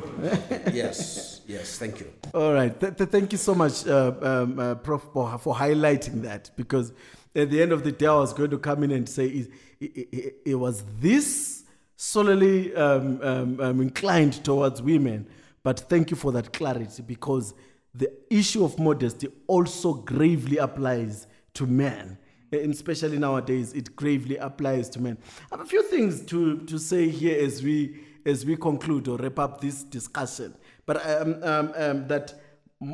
yes. 0.74 1.42
Yes. 1.46 1.78
Thank 1.78 2.00
you. 2.00 2.14
All 2.34 2.54
right. 2.54 2.78
Th- 2.80 2.96
th- 2.96 3.10
thank 3.10 3.32
you 3.34 3.38
so 3.38 3.54
much, 3.54 3.86
uh, 3.86 4.14
um, 4.22 4.60
uh, 4.60 4.76
Prof, 4.76 5.04
for, 5.12 5.38
for 5.38 5.54
highlighting 5.54 6.22
that 6.22 6.50
because 6.56 6.94
at 7.36 7.50
the 7.50 7.62
end 7.62 7.74
of 7.74 7.84
the 7.84 7.92
day, 7.92 8.08
I 8.08 8.16
was 8.16 8.34
going 8.34 8.52
to 8.52 8.58
come 8.58 8.84
in 8.84 8.92
and 8.92 9.08
say 9.10 9.28
it, 9.28 9.52
it, 9.82 10.08
it, 10.12 10.36
it 10.46 10.56
was 10.56 10.84
this 11.00 11.66
solely 11.98 12.74
um, 12.76 13.20
um, 13.22 13.60
um, 13.60 13.82
inclined 13.82 14.44
towards 14.44 14.82
women, 14.82 15.28
but 15.64 15.82
thank 15.82 16.10
you 16.10 16.16
for 16.16 16.32
that 16.32 16.54
clarity 16.54 17.02
because 17.02 17.54
the 17.94 18.12
issue 18.30 18.64
of 18.64 18.80
modesty 18.80 19.28
also 19.48 19.94
gravely 19.94 20.58
applies 20.58 21.28
to 21.56 21.68
men 21.68 22.18
and 22.62 22.74
especially 22.74 23.18
nowadays, 23.18 23.74
it 23.74 23.96
gravely 23.96 24.38
applies 24.38 24.90
to 24.90 25.02
men. 25.02 25.18
I 25.52 25.58
have 25.58 25.66
a 25.66 25.70
few 25.70 25.84
things 25.84 26.22
to, 26.26 26.60
to 26.60 26.78
say 26.78 27.10
here 27.10 27.44
as 27.44 27.64
we 27.64 28.00
as 28.26 28.46
we 28.46 28.56
conclude 28.56 29.08
or 29.08 29.18
wrap 29.18 29.40
up 29.40 29.62
this 29.62 29.84
discussion. 29.84 30.54
But 30.86 31.06
um, 31.06 31.44
um, 31.44 31.74
um, 31.76 32.08
that 32.08 32.34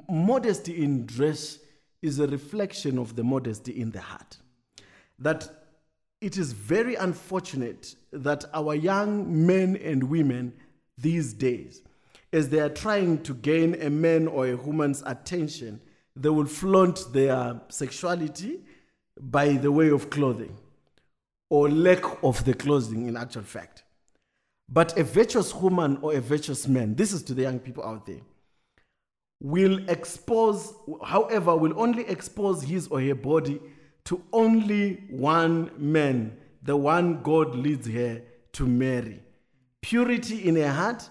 modesty 0.09 0.83
in 0.83 1.05
dress 1.05 1.59
is 2.01 2.19
a 2.19 2.27
reflection 2.27 2.97
of 2.97 3.15
the 3.15 3.23
modesty 3.23 3.79
in 3.79 3.91
the 3.91 4.01
heart. 4.01 4.37
That 5.17 5.49
it 6.21 6.37
is 6.37 6.53
very 6.53 6.95
unfortunate 6.95 7.95
that 8.11 8.45
our 8.53 8.75
young 8.75 9.45
men 9.45 9.75
and 9.77 10.03
women 10.03 10.53
these 10.97 11.33
days, 11.33 11.81
as 12.33 12.49
they 12.49 12.59
are 12.59 12.69
trying 12.69 13.23
to 13.23 13.33
gain 13.33 13.81
a 13.81 13.89
man 13.89 14.27
or 14.27 14.47
a 14.47 14.55
woman's 14.55 15.01
attention, 15.05 15.81
they 16.15 16.29
will 16.29 16.45
flaunt 16.45 17.11
their 17.13 17.61
sexuality 17.69 18.59
by 19.19 19.53
the 19.53 19.71
way 19.71 19.89
of 19.89 20.09
clothing 20.09 20.57
or 21.49 21.69
lack 21.69 22.03
of 22.23 22.43
the 22.45 22.53
clothing 22.53 23.07
in 23.07 23.17
actual 23.17 23.43
fact. 23.43 23.83
But 24.71 24.97
a 24.97 25.03
virtuous 25.03 25.53
woman 25.53 25.97
or 26.01 26.13
a 26.13 26.21
virtuous 26.21 26.67
man, 26.67 26.95
this 26.95 27.11
is 27.11 27.23
to 27.23 27.33
the 27.33 27.41
young 27.41 27.59
people 27.59 27.83
out 27.83 28.05
there, 28.05 28.21
will 29.41 29.89
expose, 29.89 30.73
however, 31.03 31.55
will 31.55 31.79
only 31.79 32.07
expose 32.07 32.61
his 32.61 32.87
or 32.89 33.01
her 33.01 33.15
body 33.15 33.59
to 34.05 34.21
only 34.31 35.03
one 35.09 35.71
man, 35.77 36.37
the 36.61 36.75
one 36.75 37.21
God 37.23 37.55
leads 37.55 37.87
her 37.87 38.21
to 38.53 38.65
marry. 38.65 39.21
Purity 39.81 40.47
in 40.47 40.55
her 40.57 40.71
heart 40.71 41.09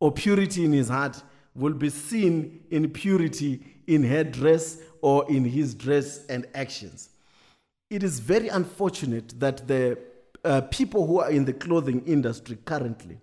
or 0.00 0.12
purity 0.12 0.64
in 0.64 0.72
his 0.72 0.88
heart 0.88 1.22
will 1.54 1.72
be 1.72 1.88
seen 1.88 2.60
in 2.70 2.90
purity 2.90 3.62
in 3.86 4.02
her 4.04 4.24
dress 4.24 4.78
or 5.00 5.28
in 5.30 5.44
his 5.44 5.74
dress 5.74 6.26
and 6.26 6.46
actions. 6.54 7.10
It 7.90 8.02
is 8.02 8.20
very 8.20 8.48
unfortunate 8.48 9.38
that 9.40 9.66
the 9.66 9.98
uh, 10.48 10.62
people 10.62 11.06
who 11.06 11.20
are 11.20 11.30
in 11.30 11.44
the 11.44 11.52
clothing 11.52 12.02
industry 12.06 12.56
currently 12.64 13.20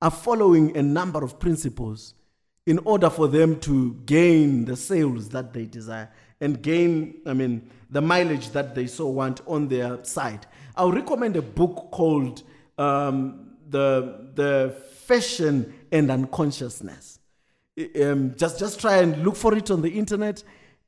are 0.00 0.10
following 0.10 0.74
a 0.76 0.82
number 0.82 1.22
of 1.22 1.38
principles 1.38 2.14
in 2.66 2.78
order 2.78 3.10
for 3.10 3.28
them 3.28 3.60
to 3.60 3.94
gain 4.06 4.64
the 4.64 4.74
sales 4.74 5.28
that 5.28 5.52
they 5.52 5.66
desire 5.66 6.10
and 6.40 6.62
gain, 6.62 7.20
I 7.26 7.34
mean, 7.34 7.70
the 7.90 8.00
mileage 8.00 8.50
that 8.50 8.74
they 8.74 8.86
so 8.86 9.08
want 9.08 9.42
on 9.46 9.68
their 9.68 10.02
side. 10.02 10.46
I'll 10.74 10.92
recommend 10.92 11.36
a 11.36 11.42
book 11.42 11.90
called 11.90 12.42
um, 12.78 13.50
the, 13.68 14.30
the 14.34 14.74
Fashion 15.04 15.74
and 15.92 16.10
Unconsciousness. 16.10 17.18
Um, 18.00 18.34
just, 18.36 18.58
just 18.58 18.80
try 18.80 18.96
and 18.98 19.22
look 19.22 19.36
for 19.36 19.54
it 19.54 19.70
on 19.70 19.82
the 19.82 19.90
internet 19.90 20.42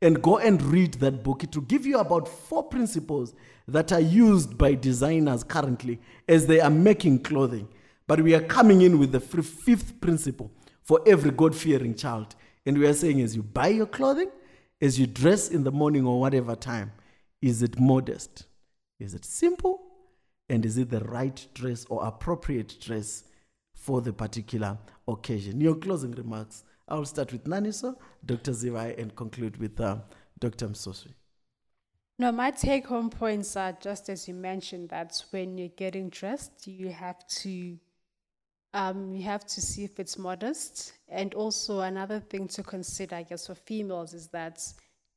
and 0.05 0.21
go 0.21 0.37
and 0.37 0.61
read 0.63 0.95
that 0.95 1.23
book. 1.23 1.43
It 1.43 1.57
will 1.57 1.65
give 1.65 1.87
you 1.87 1.99
about 1.99 2.29
four 2.29 2.63
principles 2.63 3.35
that 3.67 3.91
are 3.91 4.01
used 4.01 4.59
by 4.59 4.75
designers 4.75 5.43
currently 5.43 5.99
as 6.29 6.47
they 6.47 6.61
are 6.61 6.71
making 6.71 7.21
clothing. 7.21 7.67
But 8.07 8.21
we 8.21 8.35
are 8.35 8.43
coming 8.43 8.83
in 8.83 8.99
with 8.99 9.13
the 9.13 9.21
fifth 9.21 9.99
principle 10.03 10.53
for 10.83 11.01
every 11.07 11.31
God 11.31 11.57
fearing 11.57 11.95
child. 11.95 12.35
And 12.67 12.77
we 12.77 12.87
are 12.87 12.93
saying, 12.93 13.23
as 13.23 13.35
you 13.35 13.43
buy 13.43 13.69
your 13.69 13.87
clothing, 13.87 14.31
as 14.79 15.01
you 15.01 15.07
dress 15.07 15.49
in 15.49 15.65
the 15.65 15.73
morning 15.73 16.05
or 16.07 16.21
whatever 16.21 16.55
time, 16.55 16.93
is 17.41 17.63
it 17.63 17.81
modest? 17.81 18.45
Is 19.01 19.15
it 19.15 19.25
simple? 19.25 19.81
And 20.51 20.67
is 20.67 20.77
it 20.77 20.91
the 20.91 21.01
right 21.01 21.47
dress 21.55 21.87
or 21.89 22.07
appropriate 22.07 22.79
dress 22.79 23.25
for 23.75 24.03
the 24.03 24.13
particular 24.13 24.77
occasion? 25.09 25.63
Your 25.63 25.77
closing 25.77 26.13
remarks. 26.13 26.63
I'll 26.89 27.05
start 27.05 27.33
with 27.33 27.45
Naniso, 27.45 27.97
Dr. 28.25 28.53
Zivai, 28.53 28.99
and 28.99 29.15
conclude 29.17 29.57
with 29.57 29.81
uh, 29.81 29.99
Dr. 30.39 30.69
Musvosvi. 30.69 31.15
No, 32.19 32.31
my 32.31 32.51
take 32.51 32.87
home 32.87 33.11
points 33.11 33.57
are 33.57 33.73
just 33.73 34.09
as 34.09 34.29
you 34.29 34.35
mentioned 34.35 34.91
that 34.91 35.25
when 35.31 35.59
you're 35.59 35.69
getting 35.69 36.11
dressed, 36.11 36.67
you 36.67 36.91
have 36.91 37.27
to 37.27 37.77
um, 38.73 39.15
you 39.15 39.23
have 39.23 39.47
to 39.47 39.61
see 39.61 39.85
if 39.85 39.99
it's 39.99 40.19
modest. 40.19 40.95
And 41.09 41.33
also 41.35 41.81
another 41.81 42.21
thing 42.21 42.49
to 42.49 42.63
consider, 42.63 43.17
I 43.17 43.23
guess, 43.23 43.47
for 43.47 43.55
females 43.55 44.15
is 44.15 44.29
that 44.29 44.63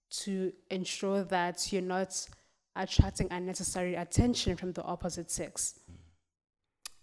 to 0.10 0.54
ensure 0.70 1.24
that 1.26 1.72
you're 1.74 1.82
not 1.82 2.28
attracting 2.76 3.28
unnecessary 3.32 3.96
attention 3.96 4.56
from 4.56 4.72
the 4.74 4.84
opposite 4.84 5.30
sex. 5.32 5.80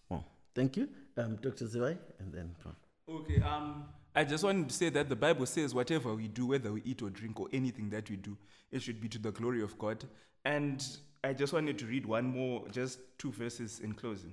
Well, 0.08 0.24
thank 0.54 0.76
you, 0.76 0.88
um, 1.16 1.36
Dr. 1.36 1.66
Zivai, 1.66 1.98
and 2.20 2.32
then 2.32 2.54
Prof. 2.60 2.76
Okay, 3.08 3.40
um, 3.42 3.86
I 4.14 4.22
just 4.24 4.44
wanted 4.44 4.68
to 4.68 4.74
say 4.74 4.90
that 4.90 5.08
the 5.08 5.16
Bible 5.16 5.44
says 5.44 5.74
whatever 5.74 6.14
we 6.14 6.28
do, 6.28 6.46
whether 6.46 6.72
we 6.72 6.82
eat 6.84 7.02
or 7.02 7.10
drink 7.10 7.40
or 7.40 7.48
anything 7.52 7.90
that 7.90 8.08
we 8.08 8.16
do, 8.16 8.36
it 8.70 8.80
should 8.80 9.00
be 9.00 9.08
to 9.08 9.18
the 9.18 9.32
glory 9.32 9.62
of 9.62 9.76
God. 9.76 10.04
And 10.44 10.86
I 11.24 11.32
just 11.32 11.52
wanted 11.52 11.78
to 11.78 11.86
read 11.86 12.06
one 12.06 12.26
more, 12.26 12.68
just 12.68 13.00
two 13.18 13.32
verses 13.32 13.80
in 13.80 13.92
closing. 13.92 14.32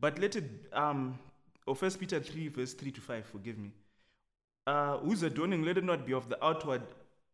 But 0.00 0.18
let 0.18 0.34
it, 0.34 0.44
um, 0.72 1.18
or 1.66 1.76
First 1.76 2.00
Peter 2.00 2.18
3, 2.18 2.48
verse 2.48 2.74
3 2.74 2.90
to 2.90 3.00
5, 3.00 3.26
forgive 3.26 3.58
me. 3.58 3.70
Uh, 4.66 4.98
whose 4.98 5.22
adorning 5.22 5.62
let 5.62 5.78
it 5.78 5.84
not 5.84 6.06
be 6.06 6.12
of 6.12 6.28
the 6.28 6.44
outward 6.44 6.82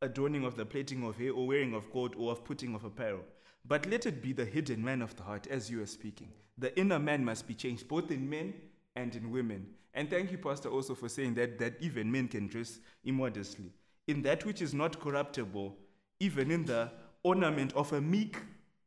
adorning 0.02 0.44
of 0.44 0.56
the 0.56 0.66
plaiting 0.66 1.02
of 1.04 1.16
hair 1.16 1.32
or 1.32 1.46
wearing 1.46 1.74
of 1.74 1.90
gold 1.90 2.14
or 2.18 2.30
of 2.32 2.44
putting 2.44 2.74
of 2.74 2.84
apparel, 2.84 3.20
but 3.64 3.86
let 3.86 4.04
it 4.04 4.22
be 4.22 4.32
the 4.32 4.44
hidden 4.44 4.84
man 4.84 5.00
of 5.00 5.16
the 5.16 5.22
heart, 5.22 5.46
as 5.46 5.70
you 5.70 5.82
are 5.82 5.86
speaking. 5.86 6.28
The 6.58 6.78
inner 6.78 6.98
man 6.98 7.24
must 7.24 7.46
be 7.48 7.54
changed, 7.54 7.88
both 7.88 8.10
in 8.10 8.28
men 8.28 8.54
and 8.96 9.14
in 9.14 9.30
women. 9.30 9.66
And 9.94 10.10
thank 10.10 10.32
you, 10.32 10.38
Pastor, 10.38 10.68
also 10.68 10.94
for 10.94 11.08
saying 11.08 11.34
that, 11.34 11.58
that 11.58 11.74
even 11.80 12.10
men 12.10 12.28
can 12.28 12.48
dress 12.48 12.80
immodestly. 13.04 13.72
In 14.08 14.22
that 14.22 14.44
which 14.44 14.60
is 14.60 14.74
not 14.74 15.00
corruptible, 15.00 15.76
even 16.20 16.50
in 16.50 16.64
the 16.64 16.90
ornament 17.22 17.72
of 17.74 17.92
a 17.92 18.00
meek, 18.00 18.36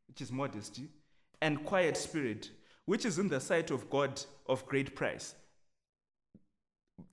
which 0.07 0.21
is 0.21 0.31
modesty, 0.31 0.89
and 1.41 1.63
quiet 1.65 1.95
spirit, 1.95 2.51
which 2.85 3.05
is 3.05 3.17
in 3.19 3.29
the 3.29 3.39
sight 3.39 3.71
of 3.71 3.89
God 3.89 4.21
of 4.47 4.65
great 4.65 4.95
price 4.95 5.35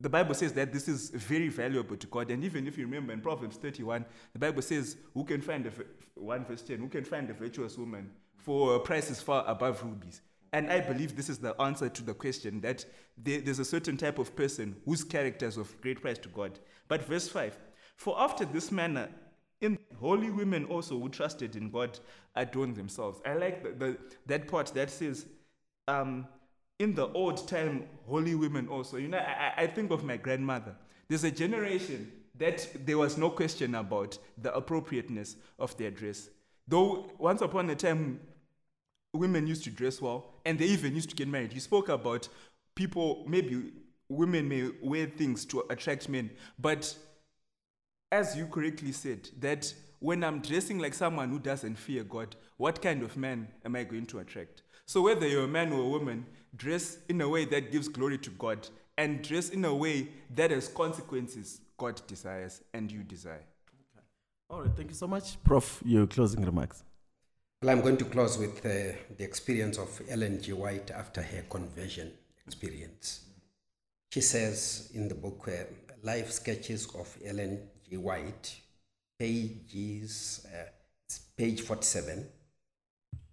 the 0.01 0.09
Bible 0.09 0.35
says 0.35 0.53
that 0.55 0.73
this 0.73 0.89
is 0.89 1.11
very 1.11 1.49
valuable 1.49 1.97
to 1.97 2.07
God. 2.07 2.31
And 2.31 2.45
even 2.45 2.67
if 2.67 2.77
you 2.77 2.85
remember 2.85 3.13
in 3.13 3.21
Proverbs 3.21 3.57
31, 3.57 4.05
the 4.33 4.39
Bible 4.39 4.63
says, 4.63 4.97
Who 5.15 5.25
can 5.25 5.41
find 5.41 5.67
a, 5.67 5.73
1 6.15 6.45
verse 6.45 6.63
10, 6.63 6.79
who 6.79 6.89
can 6.89 7.05
find 7.05 7.29
a 7.31 7.35
virtuous 7.35 7.77
woman? 7.77 8.11
For 8.37 8.79
price 8.81 9.11
is 9.11 9.21
far 9.21 9.45
above 9.47 9.83
rubies. 9.83 10.21
And 10.57 10.73
I 10.73 10.81
believe 10.81 11.17
this 11.17 11.29
is 11.29 11.37
the 11.37 11.55
answer 11.61 11.91
to 11.91 12.03
the 12.03 12.15
question 12.15 12.63
that 12.63 12.87
there- 13.19 13.43
there's 13.43 13.59
a 13.59 13.65
certain 13.65 13.99
type 13.99 14.19
of 14.19 14.35
person 14.35 14.81
whose 14.87 15.05
character 15.05 15.45
is 15.45 15.59
of 15.59 15.79
great 15.83 16.01
price 16.01 16.17
to 16.21 16.31
God. 16.31 16.59
But 16.89 17.03
verse 17.03 17.29
5 17.29 17.59
For 17.95 18.19
after 18.19 18.47
this 18.47 18.73
manner, 18.73 19.11
in 19.61 19.79
holy 20.01 20.31
women 20.31 20.65
also 20.65 20.99
who 20.99 21.11
trusted 21.11 21.57
in 21.57 21.71
God 21.71 21.99
adorned 22.35 22.77
themselves. 22.77 23.21
I 23.27 23.35
like 23.35 23.65
the, 23.65 23.73
the, 23.73 23.99
that 24.25 24.49
part 24.49 24.69
that 24.69 24.91
says, 24.91 25.27
um, 25.89 26.27
in 26.79 26.95
the 26.95 27.09
old 27.09 27.47
time, 27.47 27.87
holy 28.07 28.35
women 28.35 28.67
also. 28.69 28.97
You 28.97 29.09
know, 29.09 29.19
I- 29.19 29.65
I 29.65 29.67
think 29.67 29.91
of 29.91 30.05
my 30.05 30.17
grandmother. 30.17 30.75
There's 31.09 31.25
a 31.25 31.31
generation 31.31 32.11
that 32.35 32.67
there 32.87 32.97
was 32.97 33.19
no 33.19 33.29
question 33.29 33.75
about 33.75 34.19
the 34.39 34.55
appropriateness 34.55 35.37
of 35.59 35.77
their 35.77 35.91
dress. 35.91 36.31
Though 36.67 37.11
once 37.19 37.43
upon 37.43 37.69
a 37.69 37.77
time, 37.77 38.21
women 39.13 39.47
used 39.47 39.65
to 39.65 39.71
dress 39.71 40.01
well 40.01 40.33
and 40.47 40.59
they 40.59 40.67
even 40.67 40.95
used 40.95 41.11
to 41.11 41.17
get 41.17 41.29
married. 41.29 41.53
You 41.53 41.61
spoke 41.61 41.89
about 41.91 42.29
people, 42.75 43.25
maybe 43.27 43.73
women 44.09 44.49
may 44.49 44.71
wear 44.81 45.07
things 45.07 45.45
to 45.47 45.65
attract 45.69 46.09
men, 46.09 46.31
but 46.59 46.97
as 48.13 48.37
you 48.37 48.47
correctly 48.47 48.93
said, 48.93 49.29
that 49.41 49.75
when 49.99 50.23
I'm 50.23 50.41
dressing 50.41 50.79
like 50.79 50.95
someone 50.95 51.31
who 51.31 51.39
doesn't 51.39 51.77
fear 51.77 52.05
God, 52.05 52.37
what 52.57 52.81
kind 52.81 53.03
of 53.03 53.17
man 53.17 53.49
am 53.65 53.77
I 53.77 53.85
going 53.85 54.07
to 54.07 54.21
attract? 54.21 54.63
So, 54.87 55.03
whether 55.03 55.27
you're 55.27 55.45
a 55.45 55.49
man 55.49 55.73
or 55.73 55.81
a 55.81 55.89
woman, 55.89 56.25
dress 56.55 56.99
in 57.09 57.21
a 57.21 57.29
way 57.29 57.45
that 57.47 57.73
gives 57.73 57.89
glory 57.89 58.19
to 58.19 58.31
God 58.31 58.69
and 58.97 59.23
dress 59.23 59.51
in 59.51 59.65
a 59.65 59.75
way 59.75 60.09
that 60.35 60.53
has 60.53 60.69
consequences 60.69 61.61
God 61.77 62.01
desires 62.07 62.63
and 62.73 62.91
you 62.91 63.03
desire. 63.03 63.45
All 64.49 64.63
right, 64.63 64.71
thank 64.77 64.91
you 64.91 64.95
so 64.95 65.09
much. 65.09 65.43
Prof, 65.43 65.83
your 65.85 66.07
closing 66.07 66.45
remarks. 66.45 66.85
Well, 67.67 67.75
I'm 67.75 67.83
going 67.83 67.97
to 67.97 68.05
close 68.05 68.39
with 68.39 68.65
uh, 68.65 68.97
the 69.17 69.25
experience 69.25 69.77
of 69.77 70.01
Ellen 70.09 70.41
G. 70.41 70.53
White 70.53 70.93
after 70.93 71.21
her 71.21 71.43
conversion 71.51 72.13
experience. 72.47 73.23
She 74.13 74.21
says 74.21 74.93
in 74.95 75.09
the 75.09 75.17
book 75.17 75.49
uh, 75.49 75.65
Life 76.05 76.31
Sketches 76.31 76.87
of 76.95 77.13
Ellen 77.25 77.59
G. 77.91 77.97
White, 77.97 78.55
pages, 79.19 80.47
uh, 80.55 80.69
page 81.37 81.63
47, 81.63 82.29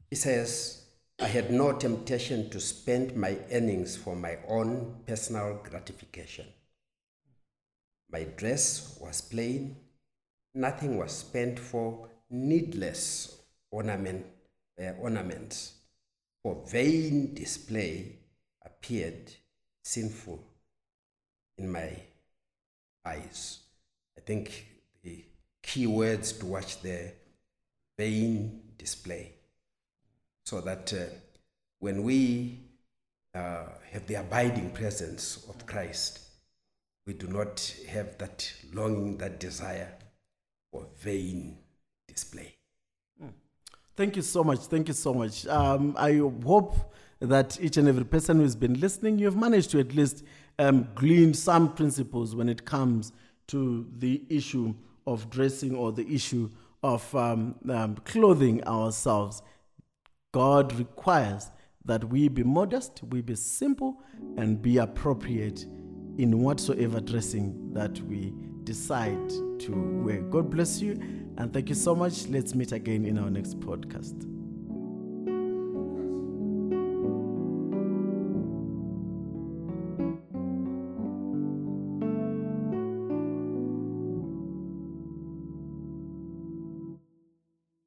she 0.10 0.16
says, 0.16 0.84
I 1.20 1.28
had 1.28 1.52
no 1.52 1.74
temptation 1.74 2.50
to 2.50 2.60
spend 2.60 3.16
my 3.16 3.38
earnings 3.52 3.96
for 3.96 4.16
my 4.16 4.40
own 4.48 4.96
personal 5.06 5.62
gratification. 5.64 6.48
My 8.12 8.24
dress 8.24 8.98
was 9.00 9.22
plain, 9.22 9.76
nothing 10.56 10.98
was 10.98 11.12
spent 11.12 11.60
for 11.60 12.10
needless 12.32 13.33
ornament, 13.74 14.26
uh, 14.80 14.92
ornaments, 15.00 15.74
for 16.42 16.64
vain 16.68 17.34
display 17.34 18.20
appeared 18.64 19.34
sinful 19.84 20.44
in 21.58 21.72
my 21.72 21.92
eyes. 23.06 23.60
I 24.18 24.22
think 24.22 24.68
the 25.04 25.26
key 25.62 25.88
words 25.88 26.34
to 26.34 26.46
watch 26.46 26.82
there 26.82 27.14
vain 27.98 28.62
display. 28.78 29.34
So 30.46 30.62
that 30.62 30.94
uh, 30.94 31.14
when 31.80 32.04
we 32.04 32.60
uh, 33.34 33.66
have 33.92 34.06
the 34.08 34.16
abiding 34.16 34.72
presence 34.72 35.46
of 35.50 35.66
Christ, 35.66 36.20
we 37.08 37.14
do 37.14 37.28
not 37.28 37.76
have 37.90 38.18
that 38.20 38.52
longing, 38.74 39.18
that 39.18 39.40
desire 39.40 39.94
for 40.72 40.88
vain 41.00 41.58
display. 42.08 42.56
Thank 43.96 44.16
you 44.16 44.24
so 44.24 44.44
much. 44.44 44.60
Thank 44.62 44.88
you 44.88 44.94
so 44.94 45.14
much. 45.14 45.46
Um, 45.48 45.96
I 45.98 46.18
hope 46.44 46.76
that 47.20 47.60
each 47.62 47.78
and 47.78 47.88
every 47.88 48.06
person 48.06 48.40
who's 48.40 48.56
been 48.56 48.80
listening, 48.80 49.20
you 49.20 49.26
have 49.26 49.36
managed 49.36 49.70
to 49.72 49.80
at 49.80 49.94
least 49.94 50.24
um, 50.58 50.88
glean 50.96 51.34
some 51.34 51.74
principles 51.74 52.36
when 52.36 52.50
it 52.50 52.66
comes 52.66 53.14
to 53.48 53.88
the 53.98 54.24
issue 54.30 54.74
of 55.06 55.30
dressing 55.30 55.76
or 55.76 55.92
the 55.92 56.08
issue 56.08 56.50
of 56.82 57.14
um, 57.16 57.56
um, 57.70 57.96
clothing 58.04 58.64
ourselves. 58.66 59.42
God 60.32 60.74
requires 60.74 61.52
that 61.86 62.04
we 62.06 62.30
be 62.30 62.44
modest, 62.44 63.02
we 63.10 63.22
be 63.22 63.36
simple, 63.36 64.02
and 64.38 64.62
be 64.62 64.78
appropriate 64.78 65.66
in 66.18 66.40
whatsoever 66.40 67.00
dressing 67.00 67.74
that 67.74 68.00
we 68.02 68.34
decide 68.64 69.30
to 69.60 70.02
wear. 70.04 70.22
God 70.22 70.50
bless 70.50 70.82
you, 70.82 71.00
and 71.38 71.54
thank 71.54 71.70
you 71.70 71.76
so 71.76 71.96
much. 71.96 72.28
Let's 72.28 72.56
meet 72.56 72.72
again 72.72 73.06
in 73.06 73.18
our 73.18 73.30
next 73.30 73.60
podcast. 73.60 74.43